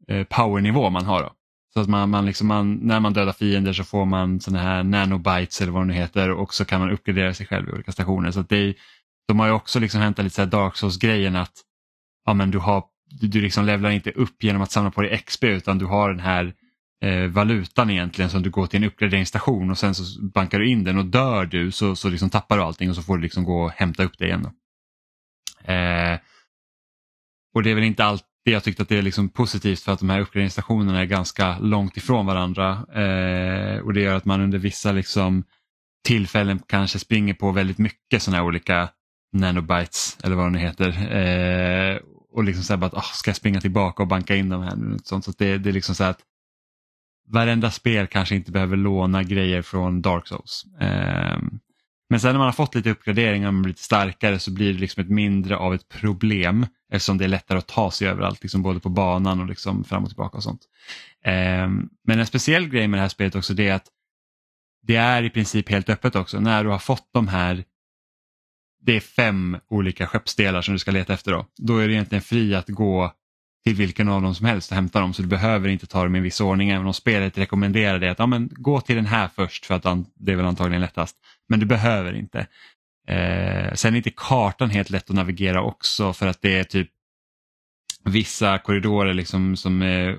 [0.07, 1.21] eh, powernivå man har.
[1.21, 1.31] Då.
[1.73, 4.83] Så att man, man, liksom, man, när man dödar fiender så får man sådana här
[4.83, 7.91] nanobytes eller vad det nu heter och så kan man uppgradera sig själv i olika
[7.91, 8.31] stationer.
[8.31, 8.75] Så det
[9.27, 11.53] de har ju också liksom hämtat lite så Dark Souls-grejen att
[12.25, 12.83] ja, men du, har,
[13.19, 16.09] du, du liksom levlar inte upp genom att samla på dig XP utan du har
[16.09, 16.53] den här
[17.03, 20.83] eh, valutan egentligen som du går till en uppgraderingsstation och sen så bankar du in
[20.83, 23.43] den och dör du så, så liksom tappar du allting och så får du liksom
[23.43, 24.45] gå och hämta upp det igen.
[25.63, 26.19] Eh,
[27.57, 29.99] och det är väl inte alltid jag tyckte att det är liksom positivt för att
[29.99, 34.57] de här uppgraderingsstationerna är ganska långt ifrån varandra eh, och det gör att man under
[34.57, 35.43] vissa liksom,
[36.07, 38.89] tillfällen kanske springer på väldigt mycket sådana här olika
[39.33, 41.15] nanobytes eller vad det nu heter.
[41.17, 41.99] Eh,
[42.31, 44.97] och liksom så att, oh, ska jag springa tillbaka och banka in dem här nu?
[45.03, 45.25] Sånt.
[45.25, 46.19] Så det, det är liksom så att
[47.29, 50.65] varenda spel kanske inte behöver låna grejer från Dark Souls.
[50.79, 51.39] Eh,
[52.09, 54.73] men sen när man har fått lite uppgraderingar och man blir lite starkare så blir
[54.73, 58.43] det liksom ett mindre av ett problem eftersom det är lättare att ta sig överallt,
[58.43, 60.61] liksom både på banan och liksom fram och tillbaka och sånt.
[61.23, 61.67] Eh,
[62.03, 63.87] men en speciell grej med det här spelet också det är att
[64.81, 66.39] det är i princip helt öppet också.
[66.39, 67.63] När du har fått de här,
[68.81, 71.45] det är fem olika skeppsdelar som du ska leta efter då.
[71.57, 73.13] Då är du egentligen fri att gå
[73.63, 76.15] till vilken av dem som helst och hämta dem så du behöver inte ta dem
[76.15, 79.05] i en viss ordning även om spelet rekommenderar dig att ja, men, gå till den
[79.05, 79.83] här först för att
[80.15, 81.15] det är väl antagligen lättast.
[81.49, 82.47] Men du behöver inte.
[83.07, 86.89] Eh, sen är inte kartan helt lätt att navigera också för att det är typ
[88.03, 90.15] vissa korridorer liksom som är eh,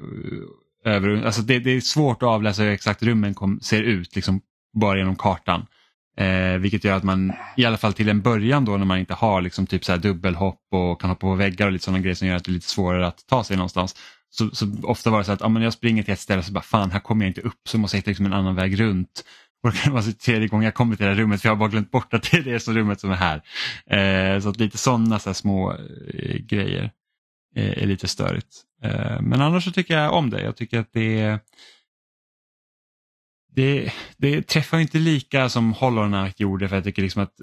[0.85, 4.41] över, alltså det, det är svårt att avläsa hur exakt rummen kom, ser ut liksom
[4.81, 5.67] bara genom kartan.
[6.17, 9.15] Eh, vilket gör att man i alla fall till en början då när man inte
[9.15, 12.15] har liksom typ så här dubbelhopp och kan hoppa på väggar och lite sådana grejer
[12.15, 13.97] som gör att det är lite svårare att ta sig någonstans.
[14.31, 16.45] Så, så ofta var det så att ah, men jag springer till ett ställe och
[16.45, 18.55] så bara fan här kommer jag inte upp så måste jag hitta liksom en annan
[18.55, 19.25] väg runt.
[19.63, 21.69] Och det var tredje gången jag kommer till det här rummet för jag har bara
[21.69, 23.43] glömt bort att det är det som rummet som är här.
[23.87, 26.91] Eh, så att lite sådana så små eh, grejer
[27.57, 28.65] eh, är lite störigt.
[28.83, 30.43] Eh, men annars så tycker jag om det.
[30.43, 31.39] Jag tycker att det
[33.55, 37.35] det, det träffar inte lika som Hollow Knight gjorde för jag tycker liksom att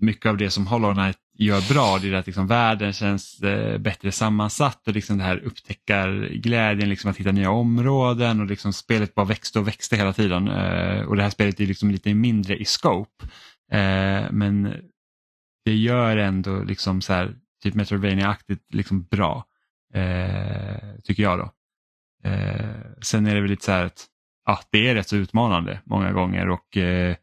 [0.00, 3.78] mycket av det som Hollow Knight gör bra det är att liksom världen känns eh,
[3.78, 9.14] bättre sammansatt och liksom det här upptäckarglädjen liksom att hitta nya områden och liksom spelet
[9.14, 10.48] bara växte och växte hela tiden.
[10.48, 13.24] Eh, och det här spelet är liksom lite mindre i scope.
[13.72, 14.74] Eh, men
[15.64, 19.44] det gör ändå liksom så här, typ Metroidvania-aktigt liksom bra.
[19.94, 21.52] Eh, tycker jag då.
[22.28, 24.06] Eh, sen är det väl lite så här att
[24.46, 27.16] ja, det är rätt så utmanande många gånger och eh,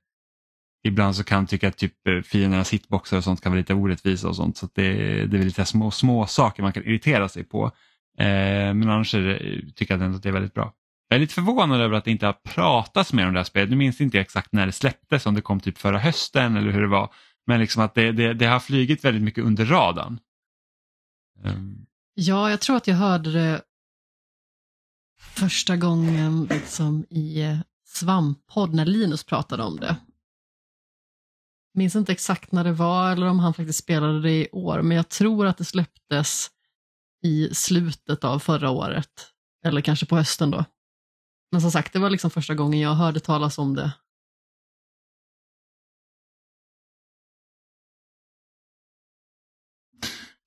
[0.84, 3.73] ibland så kan jag tycka att typ eh, fiendernas hitboxar och sånt kan vara lite
[3.73, 4.57] orättvisa och sånt.
[4.57, 4.93] Så det,
[5.25, 7.65] det är lite små, små saker man kan irritera sig på.
[8.17, 9.39] Eh, men annars är det,
[9.75, 10.73] tycker jag ändå att det är väldigt bra.
[11.09, 13.69] Jag är lite förvånad över att det inte har pratats mer om det här spelet.
[13.69, 16.82] Nu minns inte exakt när det släpptes, om det kom typ förra hösten eller hur
[16.82, 17.13] det var.
[17.47, 20.19] Men liksom att det, det, det har flygit väldigt mycket under radarn.
[21.43, 21.86] Um.
[22.13, 23.61] Ja, jag tror att jag hörde det
[25.19, 29.95] första gången liksom i eh, Svamppodd när Linus pratade om det.
[31.74, 34.97] Minns inte exakt när det var eller om han faktiskt spelade det i år, men
[34.97, 36.49] jag tror att det släpptes
[37.24, 39.34] i slutet av förra året.
[39.65, 40.65] Eller kanske på hösten då.
[41.51, 43.91] Men som sagt, det var liksom första gången jag hörde talas om det.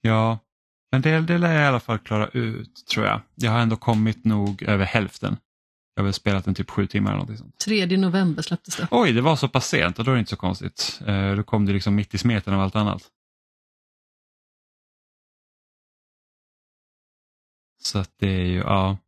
[0.01, 0.39] Ja,
[0.91, 3.21] en del, det lär jag i alla fall klara ut tror jag.
[3.35, 5.37] Jag har ändå kommit nog över hälften.
[5.95, 7.59] Jag har väl spelat en typ sju timmar eller något sånt.
[7.59, 8.89] 3 november släpptes det.
[8.91, 11.01] Oj, det var så pass sent och då är det inte så konstigt.
[11.07, 13.03] Eh, då kom det liksom mitt i smeten av allt annat.
[17.83, 18.99] Så att det är ju, ja.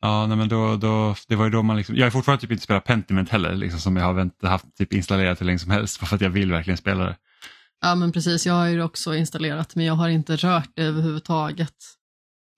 [0.00, 2.50] Ja, nej men då, då, det var ju då man liksom, jag har fortfarande typ
[2.50, 5.70] inte spelat Pentiment heller, liksom som jag har vänt, haft typ installerat hur länge som
[5.70, 7.16] helst, för att jag vill verkligen spela det.
[7.80, 8.46] Ja, men precis.
[8.46, 11.74] Jag har ju också installerat, men jag har inte rört det överhuvudtaget.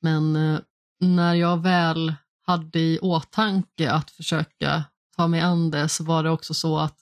[0.02, 0.60] Men eh,
[1.00, 2.14] när jag väl
[2.48, 4.84] hade i åtanke att försöka
[5.16, 6.96] ta mig an det så var det också så att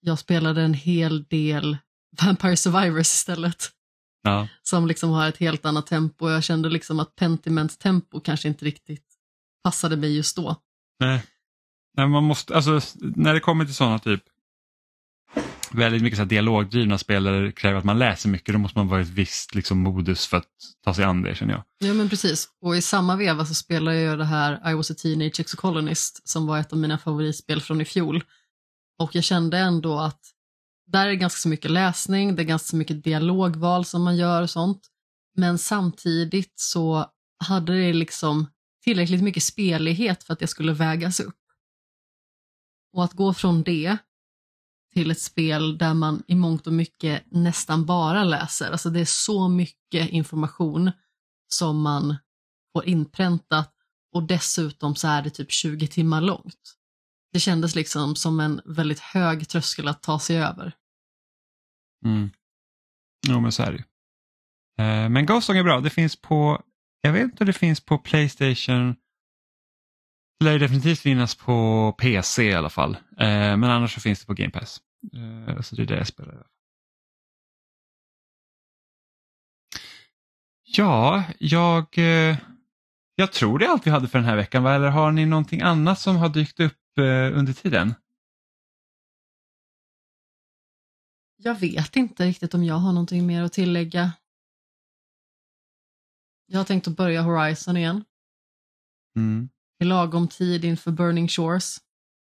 [0.00, 1.76] jag spelade en hel del
[2.22, 3.70] Vampire Survivors istället.
[4.22, 4.48] Ja.
[4.62, 6.30] Som liksom har ett helt annat tempo.
[6.30, 9.06] Jag kände liksom att Pentiments tempo kanske inte riktigt
[9.64, 10.56] passade mig just då.
[11.00, 11.26] Nej.
[11.96, 14.22] Nej, man måste, alltså, när det kommer till sådana typ
[15.74, 19.00] väldigt mycket så här dialogdrivna spelare kräver att man läser mycket, då måste man vara
[19.00, 20.48] i ett visst liksom, modus för att
[20.84, 21.64] ta sig an det känner jag.
[21.78, 24.94] Ja men precis, och i samma veva så spelade jag det här I was a
[24.94, 28.24] teenage exocolonist som var ett av mina favoritspel från i fjol.
[28.98, 30.20] Och jag kände ändå att
[30.86, 34.16] där är det ganska så mycket läsning, det är ganska så mycket dialogval som man
[34.16, 34.80] gör och sånt.
[35.36, 37.10] Men samtidigt så
[37.44, 38.46] hade det liksom
[38.84, 41.38] tillräckligt mycket spelighet för att det skulle vägas upp.
[42.92, 43.96] Och att gå från det
[44.94, 48.70] till ett spel där man i mångt och mycket nästan bara läser.
[48.70, 50.92] Alltså det är så mycket information
[51.48, 52.16] som man
[52.72, 53.72] får inpräntat
[54.14, 56.74] och dessutom så är det typ 20 timmar långt.
[57.32, 60.72] Det kändes liksom som en väldigt hög tröskel att ta sig över.
[62.04, 62.30] Mm.
[63.26, 63.84] Jo men så är det ju.
[64.84, 66.62] Eh, men Ghostsong är bra, det finns på,
[67.00, 68.96] jag vet inte om det finns på Playstation
[70.44, 72.94] lär ju definitivt finnas på PC i alla fall.
[72.94, 74.80] Eh, men annars så finns det på Game Pass.
[75.12, 76.46] Eh, så det är det jag spelar.
[80.64, 82.36] Ja, jag, eh,
[83.14, 84.62] jag tror det är allt vi hade för den här veckan.
[84.62, 84.74] va?
[84.74, 86.80] Eller har ni någonting annat som har dykt upp
[87.32, 87.94] under tiden?
[91.36, 94.12] Jag vet inte riktigt om jag har någonting mer att tillägga.
[96.46, 98.04] Jag har tänkt att börja Horizon igen.
[99.16, 99.48] Mm.
[99.84, 101.78] I lagom tid inför Burning Shores.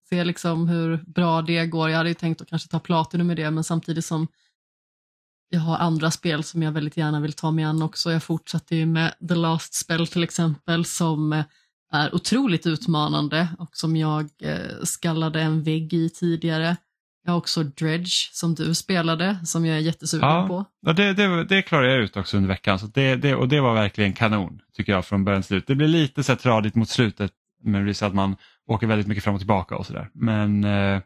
[0.10, 1.90] Se liksom hur bra det går.
[1.90, 4.28] Jag hade ju tänkt att kanske ta Platinum med det, men samtidigt som
[5.50, 8.12] jag har andra spel som jag väldigt gärna vill ta mig an också.
[8.12, 11.44] Jag fortsatte ju med The Last Spell till exempel som eh,
[11.92, 16.78] är otroligt utmanande och som jag eh, skallade en vägg i tidigare.
[17.26, 20.48] Jag har också Dredge som du spelade som jag är jättesugen Ja.
[20.48, 20.66] på.
[20.82, 23.62] Ja, det, det, det klarade jag ut också under veckan så det, det, och det
[23.62, 25.68] var verkligen kanon tycker jag från början till slut.
[25.68, 27.32] Det blir lite så här tradigt mot slutet
[27.64, 28.36] men det är så att man
[28.68, 30.10] åker väldigt mycket fram och tillbaka och sådär.
[30.14, 31.02] Men eh,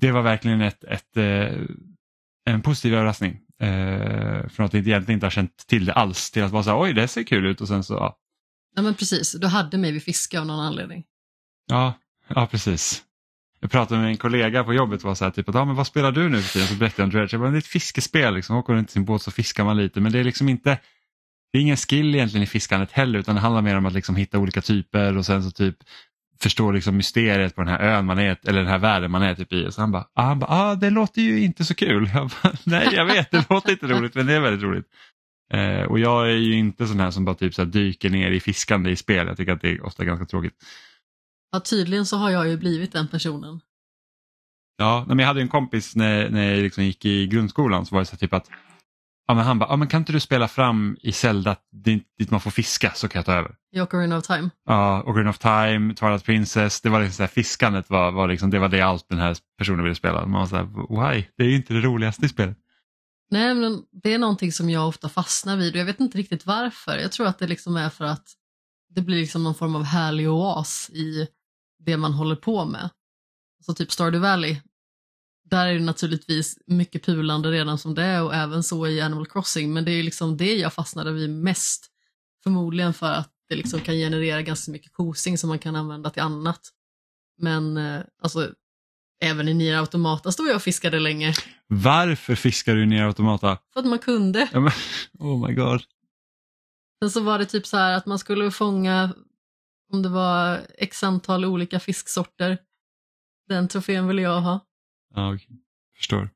[0.00, 1.60] det var verkligen ett, ett, eh,
[2.44, 3.40] en positiv överraskning.
[3.60, 6.80] Eh, från att jag egentligen inte har känt till det alls till att så här,
[6.80, 8.18] oj det ser kul ut och sen så ja,
[8.76, 11.04] Ja men precis, du hade mig vid fiska av någon anledning.
[11.66, 11.94] ja,
[12.28, 13.02] ja precis.
[13.60, 15.74] Jag pratade med en kollega på jobbet och var så här, typ, att, ja, men
[15.74, 16.68] vad spelar du nu för tiden?
[16.68, 17.38] Så berättade jag om Dredge.
[17.38, 18.56] Bara, det är ett fiskespel, liksom.
[18.56, 20.78] åker runt i sin båt så fiskar man lite men det är liksom inte
[21.54, 24.16] det är ingen skill egentligen i fiskandet heller utan det handlar mer om att liksom
[24.16, 25.76] hitta olika typer och sen så typ
[26.40, 29.34] förstå liksom mysteriet på den här ön man är, eller den här världen man är
[29.34, 29.72] typ i.
[29.72, 32.10] Så han bara, ah, han bara ah, det låter ju inte så kul.
[32.14, 34.86] Jag bara, Nej jag vet, det låter inte roligt men det är väldigt roligt.
[35.52, 38.40] Eh, och jag är ju inte sån här som bara typ så dyker ner i
[38.40, 39.26] fiskande i spel.
[39.26, 40.54] Jag tycker att det är ofta ganska tråkigt.
[41.52, 43.60] Ja, tydligen så har jag ju blivit den personen.
[44.76, 48.02] Ja, men jag hade en kompis när, när jag liksom gick i grundskolan så var
[48.02, 48.50] det så här typ att
[49.26, 52.30] ja, men han bara, ja, men kan inte du spela fram i Zelda dit, dit
[52.30, 53.54] man får fiska så kan jag ta över.
[53.72, 54.50] I Ocarina of Time.
[54.66, 58.50] Ja, Ocarina of Time, Twilight Princess, det var liksom så här, fiskandet var, var, liksom,
[58.50, 60.26] det var det allt den här personen ville spela.
[60.26, 61.24] Man var så här, why?
[61.36, 62.58] Det är ju inte det roligaste i spelet.
[63.30, 66.46] Nej, men det är någonting som jag ofta fastnar vid och jag vet inte riktigt
[66.46, 66.98] varför.
[66.98, 68.24] Jag tror att det liksom är för att
[68.94, 71.28] det blir liksom någon form av härlig oas i
[71.78, 72.90] det man håller på med.
[73.66, 74.56] Så typ Stardew Valley,
[75.50, 79.26] där är det naturligtvis mycket pulande redan som det är och även så i Animal
[79.26, 81.86] Crossing, men det är liksom det jag fastnade vid mest.
[82.42, 86.22] Förmodligen för att det liksom kan generera ganska mycket kosing som man kan använda till
[86.22, 86.60] annat.
[87.38, 88.50] Men eh, alltså,
[89.22, 91.34] även i Nier Automata stod jag och fiskade länge,
[91.66, 93.58] Varför fiskar du ner automata?
[93.72, 94.48] för att man kunde.
[94.52, 94.72] Ja, men,
[95.18, 95.82] oh my god.
[97.02, 99.14] Sen så var det typ så här att man skulle fånga
[99.92, 102.58] om det var x antal olika fisksorter.
[103.48, 104.60] Den trofén ville jag ha.
[105.14, 105.48] Ja, okej.
[105.96, 106.30] Förstår.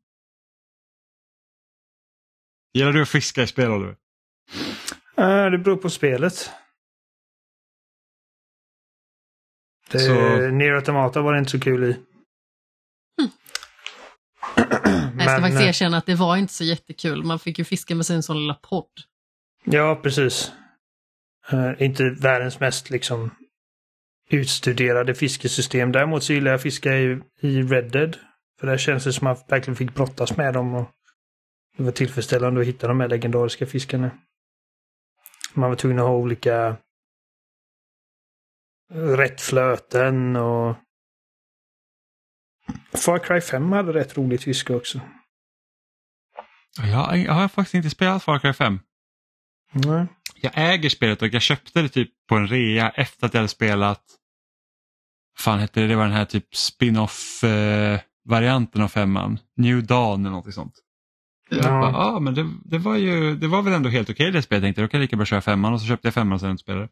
[2.74, 3.96] Gillar du att fiska i spel Oliver?
[5.16, 6.50] Eh, Det beror på spelet.
[9.90, 11.96] Det, Så- Nier Automata var det inte så kul i.
[15.18, 17.24] Jag ska faktiskt eh, erkänna att det var inte så jättekul.
[17.24, 18.90] Man fick ju fiska med sin sån lilla podd.
[19.64, 20.52] Ja, precis.
[21.52, 23.30] Eh, inte världens mest liksom
[24.30, 25.92] utstuderade fiskesystem.
[25.92, 28.16] Däremot så gillar jag fiska i, i Red Dead.
[28.60, 30.74] För där känns det som att man verkligen fick brottas med dem.
[30.74, 30.90] Och
[31.76, 34.10] det var tillfredsställande att hitta de här legendariska fiskarna.
[35.54, 36.76] Man var tvungen att ha olika
[38.92, 40.76] rätt flöten och
[42.92, 45.00] Far Cry 5 hade rätt roligt fiske också.
[46.82, 48.80] Jag, jag har faktiskt inte spelat Far Cry 5.
[49.72, 50.06] Nej.
[50.34, 53.48] Jag äger spelet och jag köpte det typ på en rea efter att jag hade
[53.48, 54.02] spelat
[55.36, 55.86] vad fan hette det?
[55.86, 59.38] Det var den här typ spin-off eh, varianten av femman.
[59.56, 60.74] New Dawn eller något sånt.
[61.50, 61.62] Jag Ja.
[61.80, 64.62] bara, ah, men det, det, var ju, det var väl ändå helt okej det spelet.
[64.62, 66.40] Jag tänkte då kan jag lika bra köra femman och så köpte jag femman och
[66.40, 66.88] sen spelade.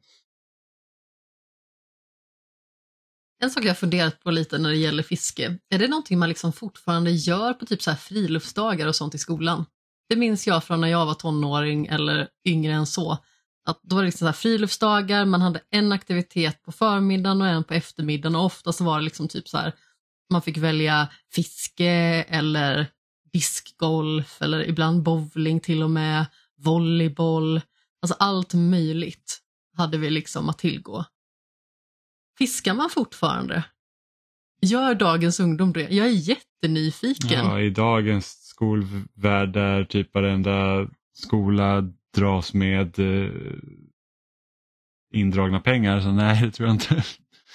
[3.42, 6.52] En sak jag funderat på lite när det gäller fiske, är det någonting man liksom
[6.52, 9.64] fortfarande gör på typ så här friluftsdagar och sånt i skolan?
[10.08, 13.18] Det minns jag från när jag var tonåring eller yngre än så.
[13.68, 17.48] Att då var det liksom så här friluftsdagar, man hade en aktivitet på förmiddagen och
[17.48, 19.72] en på eftermiddagen och ofta så var det liksom typ så här,
[20.30, 21.90] man fick välja fiske
[22.28, 22.86] eller
[23.32, 27.60] diskgolf eller ibland bowling till och med, volleyboll,
[28.02, 29.42] alltså allt möjligt
[29.76, 31.04] hade vi liksom att tillgå.
[32.38, 33.64] Fiskar man fortfarande?
[34.62, 35.88] Gör dagens ungdom det?
[35.90, 37.46] Jag är jättenyfiken.
[37.46, 43.30] Ja, I dagens skolvärld där typ varenda skola dras med eh,
[45.12, 47.04] indragna pengar så nej det tror jag inte.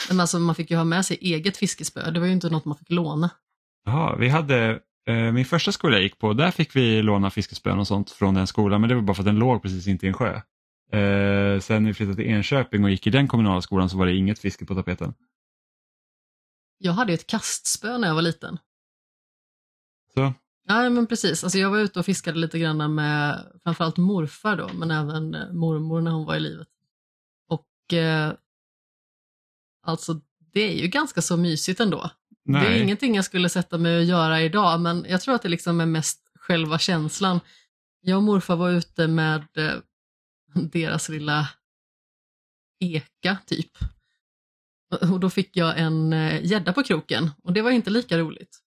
[0.10, 2.66] Men alltså, man fick ju ha med sig eget fiskespö, det var ju inte något
[2.66, 3.30] man fick låna.
[3.86, 7.80] Jaha, vi hade, eh, min första skola jag gick på, där fick vi låna fiskespön
[7.80, 10.06] och sånt från den skolan men det var bara för att den låg precis inte
[10.06, 10.42] i en sjö.
[10.92, 14.06] Eh, sen när vi flyttade till Enköping och gick i den kommunala skolan så var
[14.06, 15.14] det inget fiske på tapeten.
[16.78, 18.58] Jag hade ett kastspö när jag var liten.
[20.14, 20.34] Så,
[20.68, 21.44] Ja, men precis.
[21.44, 25.52] Alltså, jag var ute och fiskade lite grann med framförallt morfar då, men även eh,
[25.54, 26.68] mormor när hon var i livet.
[27.48, 28.34] Och eh,
[29.84, 30.22] alltså,
[30.54, 32.12] det är ju ganska så mysigt ändå.
[32.46, 32.82] Det är nej.
[32.82, 35.86] ingenting jag skulle sätta mig och göra idag, men jag tror att det liksom är
[35.86, 37.40] mest själva känslan.
[38.02, 39.74] Jag och morfar var ute med eh,
[40.54, 41.50] deras lilla
[42.80, 43.72] eka, typ.
[45.12, 48.58] Och då fick jag en eh, gädda på kroken och det var inte lika roligt.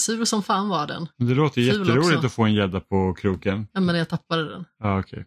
[0.00, 1.08] Sur som fan var den.
[1.16, 2.26] Det låter Ful jätteroligt också.
[2.26, 3.66] att få en gädda på kroken.
[3.72, 4.64] Ja, men jag tappade den.
[4.78, 5.26] Ja, okej.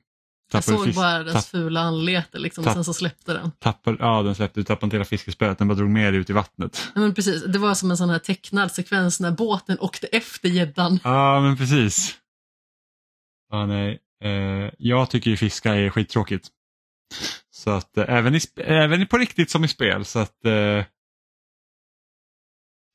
[0.54, 3.52] Jag såg fisk- bara dess tapp- fula anlete liksom, tapp- och sen så släppte den.
[3.60, 6.30] tappade, ja, den släppte, du tappade inte hela fiskespöet, den bara drog med dig ut
[6.30, 6.92] i vattnet.
[6.96, 7.44] Ja, men precis.
[7.44, 11.00] Det var som en sån här tecknad sekvens när båten åkte efter gäddan.
[11.04, 12.16] Ja, men precis.
[13.52, 14.00] Ja, nej.
[14.24, 16.48] Eh, jag tycker ju fiska är skittråkigt.
[17.52, 20.06] Så att eh, även, i, även på riktigt som i spel.
[20.06, 20.84] Så att, eh,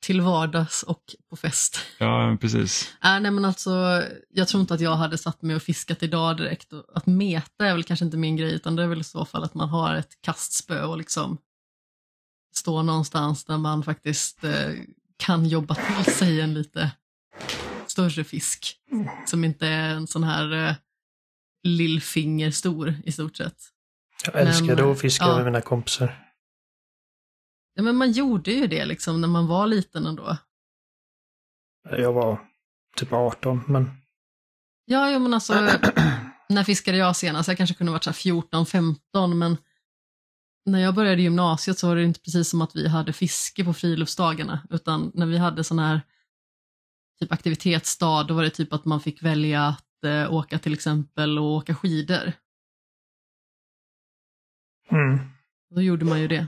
[0.04, 1.78] Till vardags och på fest.
[1.98, 2.94] ja, men precis.
[3.04, 6.36] Äh, nej men alltså, jag tror inte att jag hade satt mig och fiskat idag
[6.36, 6.72] direkt.
[6.72, 9.24] Och att meta är väl kanske inte min grej, utan det är väl i så
[9.24, 11.38] fall att man har ett kastspö och liksom
[12.56, 14.72] står någonstans där man faktiskt eh,
[15.16, 16.90] kan jobba till sig en lite
[17.86, 18.76] större fisk.
[19.26, 20.74] Som inte är en sån här eh,
[21.62, 23.56] lillfinger stor i stort sett.
[24.24, 25.36] Jag älskade Men, att fiska ja.
[25.36, 26.20] med mina kompisar.
[27.74, 30.36] Ja, men man gjorde ju det liksom när man var liten ändå.
[31.90, 32.38] Jag var
[32.96, 33.90] typ 18, men
[34.84, 35.54] Ja, jo, men alltså,
[36.48, 37.48] när fiskade jag senast?
[37.48, 39.56] Jag kanske kunde varit så här 14, 15, men
[40.66, 43.74] när jag började gymnasiet så var det inte precis som att vi hade fiske på
[43.74, 46.00] friluftsdagarna, utan när vi hade sån här
[47.20, 51.38] typ aktivitetsdag, då var det typ att man fick välja att eh, åka till exempel
[51.38, 52.32] och åka skidor.
[54.90, 55.18] mm.
[55.74, 56.46] Då gjorde man ju det.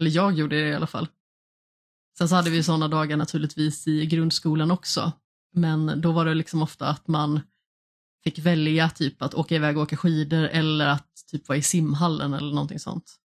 [0.00, 1.08] Eller jag gjorde det i alla fall.
[2.18, 5.12] Sen så hade vi sådana dagar naturligtvis i grundskolan också.
[5.52, 7.40] Men då var det liksom ofta att man
[8.24, 12.34] fick välja typ att åka iväg och åka skidor eller att typ vara i simhallen
[12.34, 13.16] eller någonting sånt.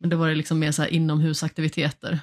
[0.00, 2.20] Men då var det liksom mer så här inomhusaktiviteter.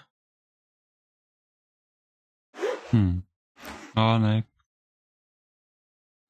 [2.92, 3.22] Mm.
[3.94, 4.44] Ja, nej.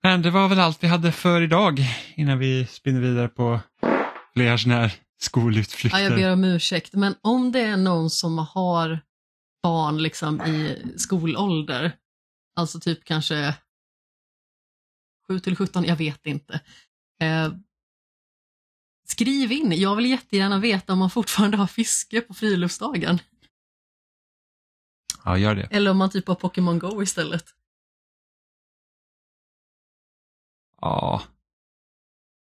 [0.04, 1.80] Men det var väl allt vi hade för idag
[2.16, 3.60] innan vi spinner vidare på
[4.34, 6.00] fler sådana här skolutflykter.
[6.00, 9.00] Ja, jag ber om ursäkt, men om det är någon som har
[9.64, 11.98] barn liksom i skolålder,
[12.56, 13.56] alltså typ kanske
[15.28, 16.62] 7 till 17, jag vet inte.
[17.22, 17.54] Eh,
[19.08, 23.20] skriv in, jag vill jättegärna veta om man fortfarande har fiske på friluftsdagen.
[25.24, 25.68] Ja, gör det.
[25.72, 27.46] Eller om man typ har Pokémon Go istället.
[30.82, 31.22] Ja.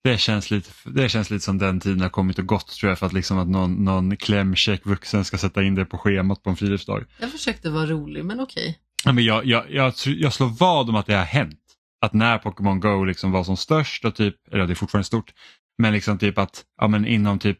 [0.04, 2.98] Det känns, lite, det känns lite som den tiden har kommit och gått tror jag
[2.98, 6.50] för att, liksom att någon, någon klämkäck vuxen ska sätta in det på schemat på
[6.50, 7.04] en friluftsdag.
[7.20, 8.78] Jag försökte vara rolig, men okej.
[9.04, 11.60] Ja, men jag, jag, jag, jag slår vad om att det har hänt.
[12.00, 15.32] Att när Pokémon Go liksom var som störst och typ, eller det är fortfarande stort,
[15.78, 17.58] men liksom typ att ja, men inom typ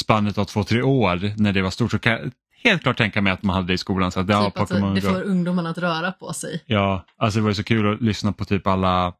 [0.00, 2.30] spannet av två, tre år när det var stort så kan jag
[2.64, 4.12] helt klart tänka mig att man hade det i skolan.
[4.12, 5.08] Så att, ja, typ att Pokémon det Go.
[5.08, 6.62] får ungdomarna att röra på sig.
[6.66, 9.12] Ja, alltså det var ju så kul att lyssna på typ alla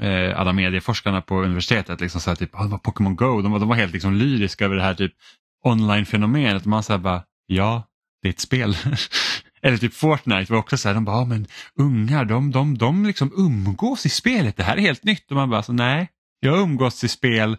[0.00, 2.00] eh, alla medieforskarna på universitetet.
[2.00, 4.14] Liksom så här, typ, ah, det var Pokémon Go, de var, de var helt liksom
[4.14, 5.12] lyriska över det här typ
[5.64, 6.64] online-fenomenet.
[6.64, 7.88] Man säger bara, ja,
[8.22, 8.76] det är ett spel.
[9.62, 13.06] Eller typ Fortnite var också så här, de bara, ah, men ungar de, de, de
[13.06, 15.30] liksom umgås i spelet, det här är helt nytt.
[15.30, 16.08] Och man bara, så, nej,
[16.40, 17.56] jag har umgås i spel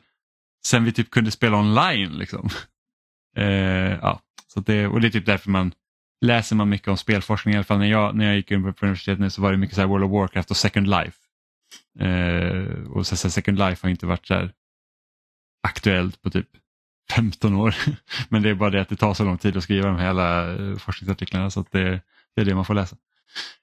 [0.65, 2.11] sen vi typ kunde spela online.
[2.17, 2.49] Liksom.
[3.36, 5.71] Eh, ja, så det, och det är typ därför man
[6.21, 7.53] läser man mycket om spelforskning.
[7.53, 9.76] I alla fall när jag, när jag gick in på universitetet så var det mycket
[9.76, 11.17] så här World of Warcraft och Second Life.
[12.00, 14.54] Eh, och så, så Second Life har inte varit så här
[15.68, 16.48] aktuellt på typ
[17.12, 17.76] 15 år.
[18.30, 20.08] Men det är bara det att det tar så lång tid att skriva de här
[20.08, 22.02] hela eh, forskningsartiklarna så att det,
[22.36, 22.96] det är det man får läsa.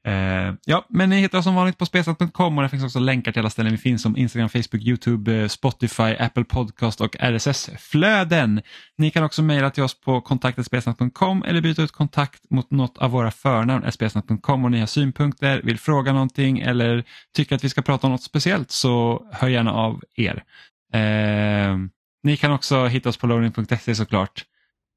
[0.06, 3.32] Eh, ja, men ni hittar oss som vanligt på spesat.com och där finns också länkar
[3.32, 8.62] till alla ställen vi finns som Instagram, Facebook, Youtube, eh, Spotify, Apple Podcast och RSS-flöden.
[8.98, 13.10] Ni kan också mejla till oss på kontaktetspelsnack.com eller byta ut kontakt mot något av
[13.10, 17.04] våra förnamn, spelsnack.com och ni har synpunkter, vill fråga någonting eller
[17.36, 20.44] tycker att vi ska prata om något speciellt så hör gärna av er.
[20.92, 21.76] Eh,
[22.22, 24.44] ni kan också hitta oss på loading.se såklart.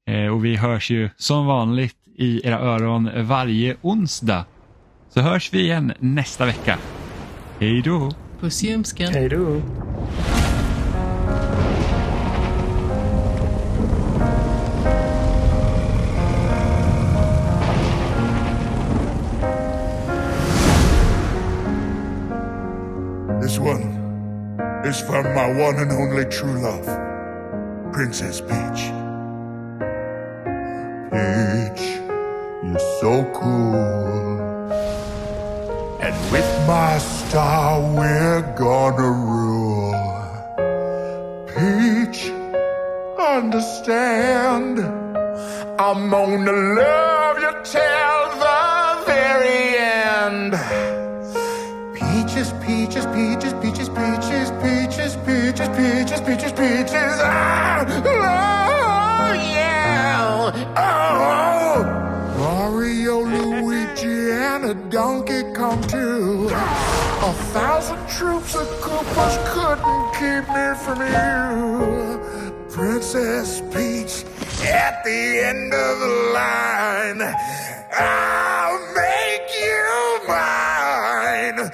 [0.08, 4.44] Eh, och vi hörs ju som vanligt i era öron varje onsdag.
[5.14, 6.78] Så hörs vi igen nästa vecka.
[7.60, 8.10] Hej då!
[8.40, 9.14] Puss i ljumsken.
[9.14, 9.60] Hej då.
[23.42, 23.84] This one
[24.88, 26.86] is from my one and only true love,
[27.92, 28.90] Princess Peach.
[31.10, 32.00] Peach,
[32.64, 34.04] you're so cool.
[36.06, 39.94] And with my star, we're gonna rule.
[41.48, 42.30] Peach,
[43.18, 44.80] understand.
[45.80, 48.62] I'm gonna love you till the
[49.06, 50.52] very end.
[51.96, 57.16] Peaches, peaches, peaches, peaches, peaches, peaches, peaches, peaches, peaches, peaches.
[57.24, 57.63] Ah,
[64.90, 66.48] Donkey Kong too.
[66.50, 72.64] A thousand troops of Koopas couldn't keep me from you.
[72.70, 74.24] Princess Peach
[74.64, 77.22] at the end of the line.
[77.92, 81.70] I'll make you mine.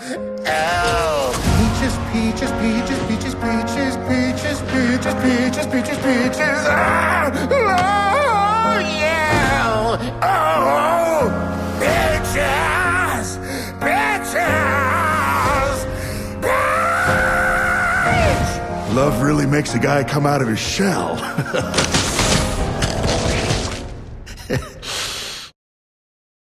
[0.47, 1.33] Oh.
[1.57, 6.67] Peaches, peaches, peaches, peaches, peaches, peaches, peaches, peaches, peaches, peaches.
[6.69, 7.70] Ah,
[19.01, 21.17] Love really makes a guy come out of his shell.